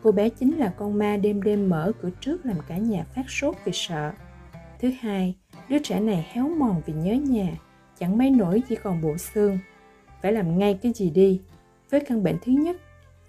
Cô 0.03 0.13
bé 0.13 0.29
chính 0.29 0.59
là 0.59 0.75
con 0.79 0.99
ma 0.99 1.17
đêm 1.17 1.43
đêm 1.43 1.69
mở 1.69 1.93
cửa 2.03 2.11
trước 2.21 2.47
làm 2.47 2.57
cả 2.69 2.77
nhà 2.77 3.05
phát 3.15 3.31
sốt 3.31 3.57
vì 3.65 3.73
sợ. 3.75 4.13
Thứ 4.79 4.91
hai, 5.01 5.35
đứa 5.69 5.79
trẻ 5.79 6.01
này 6.01 6.27
héo 6.33 6.49
mòn 6.49 6.83
vì 6.87 6.93
nhớ 6.93 7.15
nhà, 7.15 7.57
chẳng 7.99 8.19
mấy 8.19 8.31
nổi 8.31 8.63
chỉ 8.69 8.77
còn 8.77 9.03
bộ 9.03 9.17
xương. 9.17 9.59
Phải 10.23 10.33
làm 10.33 10.59
ngay 10.59 10.79
cái 10.83 10.93
gì 10.93 11.11
đi. 11.11 11.41
Với 11.91 12.01
căn 12.01 12.23
bệnh 12.23 12.37
thứ 12.43 12.53
nhất, 12.53 12.77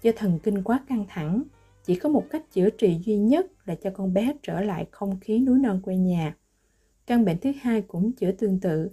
do 0.02 0.10
thần 0.16 0.38
kinh 0.38 0.62
quá 0.62 0.80
căng 0.88 1.04
thẳng, 1.08 1.42
chỉ 1.90 1.96
có 1.96 2.08
một 2.08 2.26
cách 2.30 2.42
chữa 2.52 2.70
trị 2.70 2.98
duy 3.04 3.16
nhất 3.16 3.46
là 3.64 3.74
cho 3.74 3.90
con 3.90 4.14
bé 4.14 4.32
trở 4.42 4.60
lại 4.60 4.86
không 4.90 5.20
khí 5.20 5.38
núi 5.38 5.58
non 5.58 5.80
quê 5.82 5.96
nhà. 5.96 6.34
Căn 7.06 7.24
bệnh 7.24 7.38
thứ 7.38 7.52
hai 7.60 7.82
cũng 7.82 8.12
chữa 8.12 8.32
tương 8.32 8.60
tự. 8.60 8.90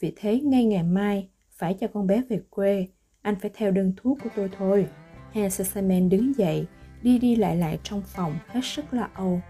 Vì 0.00 0.12
thế 0.16 0.40
ngay 0.40 0.64
ngày 0.64 0.82
mai 0.82 1.28
phải 1.50 1.74
cho 1.74 1.86
con 1.86 2.06
bé 2.06 2.22
về 2.28 2.40
quê. 2.50 2.88
Anh 3.22 3.34
phải 3.40 3.50
theo 3.54 3.70
đơn 3.70 3.92
thuốc 3.96 4.18
của 4.24 4.30
tôi 4.36 4.50
thôi. 4.58 4.86
Hans 5.32 5.60
Simon 5.74 6.08
đứng 6.08 6.36
dậy, 6.36 6.66
đi 7.02 7.18
đi 7.18 7.36
lại 7.36 7.56
lại 7.56 7.78
trong 7.82 8.02
phòng 8.06 8.38
hết 8.46 8.60
sức 8.64 8.94
lo 8.94 9.08
âu. 9.14 9.40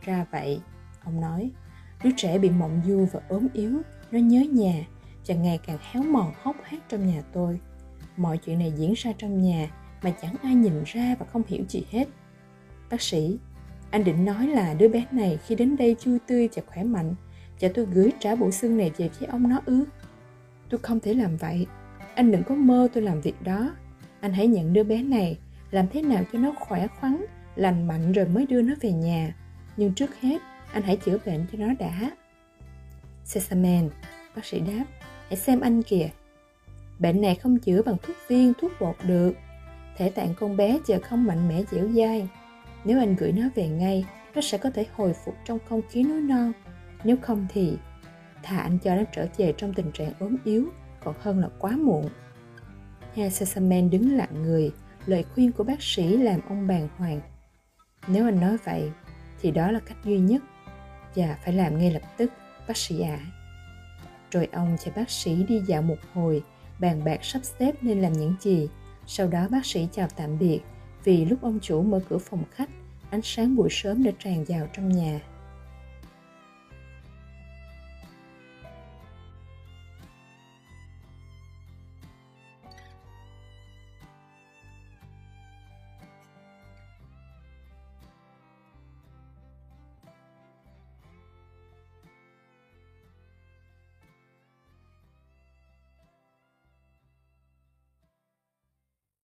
Ra 0.00 0.26
vậy, 0.32 0.60
ông 1.04 1.20
nói, 1.20 1.50
đứa 2.04 2.10
trẻ 2.16 2.38
bị 2.38 2.50
mộng 2.50 2.80
du 2.86 3.06
và 3.12 3.20
ốm 3.28 3.48
yếu, 3.52 3.72
nó 4.10 4.18
nhớ 4.18 4.40
nhà 4.52 4.86
và 5.26 5.34
ngày 5.34 5.60
càng 5.66 5.78
héo 5.82 6.02
mòn 6.02 6.32
hốc 6.42 6.56
hác 6.62 6.88
trong 6.88 7.06
nhà 7.06 7.22
tôi. 7.32 7.60
Mọi 8.16 8.38
chuyện 8.38 8.58
này 8.58 8.72
diễn 8.76 8.92
ra 8.96 9.12
trong 9.18 9.42
nhà 9.42 9.70
mà 10.02 10.10
chẳng 10.22 10.34
ai 10.42 10.54
nhìn 10.54 10.82
ra 10.86 11.16
và 11.18 11.26
không 11.26 11.42
hiểu 11.48 11.64
gì 11.68 11.84
hết. 11.90 12.08
Bác 12.92 13.02
sĩ, 13.02 13.38
anh 13.90 14.04
định 14.04 14.24
nói 14.24 14.46
là 14.46 14.74
đứa 14.74 14.88
bé 14.88 15.04
này 15.12 15.38
khi 15.46 15.54
đến 15.54 15.76
đây 15.76 15.96
vui 16.04 16.18
tươi 16.26 16.48
và 16.54 16.62
khỏe 16.66 16.84
mạnh 16.84 17.14
và 17.60 17.68
tôi 17.74 17.86
gửi 17.92 18.12
trả 18.20 18.34
bộ 18.34 18.50
xương 18.50 18.76
này 18.76 18.92
về 18.96 19.08
phía 19.08 19.26
ông 19.26 19.48
nó 19.48 19.60
ư? 19.66 19.84
Tôi 20.70 20.80
không 20.82 21.00
thể 21.00 21.14
làm 21.14 21.36
vậy. 21.36 21.66
Anh 22.14 22.32
đừng 22.32 22.42
có 22.42 22.54
mơ 22.54 22.88
tôi 22.92 23.02
làm 23.02 23.20
việc 23.20 23.42
đó. 23.42 23.74
Anh 24.20 24.32
hãy 24.32 24.46
nhận 24.46 24.72
đứa 24.72 24.84
bé 24.84 25.02
này, 25.02 25.38
làm 25.70 25.86
thế 25.92 26.02
nào 26.02 26.24
cho 26.32 26.38
nó 26.38 26.52
khỏe 26.60 26.86
khoắn, 26.86 27.24
lành 27.56 27.88
mạnh 27.88 28.12
rồi 28.12 28.26
mới 28.26 28.46
đưa 28.46 28.62
nó 28.62 28.74
về 28.80 28.92
nhà. 28.92 29.36
Nhưng 29.76 29.94
trước 29.94 30.20
hết, 30.20 30.38
anh 30.72 30.82
hãy 30.82 30.96
chữa 30.96 31.18
bệnh 31.26 31.46
cho 31.52 31.58
nó 31.58 31.74
đã. 31.78 32.10
Sesamen, 33.24 33.90
bác 34.36 34.44
sĩ 34.44 34.60
đáp, 34.60 34.84
hãy 35.28 35.36
xem 35.36 35.60
anh 35.60 35.82
kìa. 35.82 36.08
Bệnh 36.98 37.20
này 37.20 37.34
không 37.34 37.58
chữa 37.58 37.82
bằng 37.82 37.96
thuốc 38.02 38.16
viên, 38.28 38.52
thuốc 38.60 38.72
bột 38.80 38.96
được. 39.04 39.32
Thể 39.96 40.10
tạng 40.10 40.34
con 40.34 40.56
bé 40.56 40.78
giờ 40.86 40.98
không 41.02 41.24
mạnh 41.24 41.48
mẽ 41.48 41.62
dẻo 41.70 41.88
dai. 41.88 42.28
Nếu 42.84 42.98
anh 42.98 43.16
gửi 43.16 43.32
nó 43.32 43.42
về 43.54 43.68
ngay, 43.68 44.04
nó 44.34 44.40
sẽ 44.40 44.58
có 44.58 44.70
thể 44.70 44.86
hồi 44.96 45.12
phục 45.24 45.34
trong 45.44 45.58
không 45.68 45.82
khí 45.90 46.02
núi 46.02 46.20
non. 46.20 46.52
Nếu 47.04 47.16
không 47.22 47.46
thì 47.48 47.78
thà 48.42 48.58
anh 48.58 48.78
cho 48.78 48.94
nó 48.94 49.02
trở 49.12 49.26
về 49.36 49.54
trong 49.56 49.74
tình 49.74 49.92
trạng 49.92 50.12
ốm 50.18 50.36
yếu 50.44 50.64
còn 51.04 51.14
hơn 51.20 51.40
là 51.40 51.48
quá 51.58 51.70
muộn. 51.70 52.08
Herr 53.14 53.34
Sesamen 53.34 53.90
đứng 53.90 54.16
lặng 54.16 54.42
người, 54.42 54.72
lời 55.06 55.24
khuyên 55.34 55.52
của 55.52 55.64
bác 55.64 55.82
sĩ 55.82 56.16
làm 56.16 56.40
ông 56.48 56.66
bàng 56.66 56.88
hoàng. 56.96 57.20
Nếu 58.08 58.24
anh 58.24 58.40
nói 58.40 58.56
vậy, 58.64 58.90
thì 59.40 59.50
đó 59.50 59.70
là 59.70 59.80
cách 59.80 59.96
duy 60.04 60.18
nhất 60.18 60.42
và 61.14 61.38
phải 61.44 61.54
làm 61.54 61.78
ngay 61.78 61.90
lập 61.90 62.02
tức, 62.16 62.32
bác 62.68 62.76
sĩ 62.76 63.00
ạ. 63.00 63.18
À. 63.20 63.26
Rồi 64.30 64.48
ông 64.52 64.76
cho 64.84 64.92
bác 64.96 65.10
sĩ 65.10 65.44
đi 65.48 65.60
dạo 65.66 65.82
một 65.82 65.98
hồi, 66.12 66.42
bàn 66.78 67.04
bạc 67.04 67.24
sắp 67.24 67.40
xếp 67.42 67.72
nên 67.82 68.00
làm 68.00 68.12
những 68.12 68.34
gì. 68.40 68.68
Sau 69.06 69.28
đó 69.28 69.48
bác 69.50 69.66
sĩ 69.66 69.88
chào 69.92 70.08
tạm 70.16 70.38
biệt 70.38 70.60
vì 71.04 71.24
lúc 71.24 71.42
ông 71.42 71.58
chủ 71.62 71.82
mở 71.82 72.00
cửa 72.08 72.18
phòng 72.18 72.44
khách, 72.50 72.70
ánh 73.10 73.20
sáng 73.22 73.56
buổi 73.56 73.68
sớm 73.70 74.04
đã 74.04 74.10
tràn 74.18 74.44
vào 74.48 74.68
trong 74.72 74.88
nhà. 74.88 75.20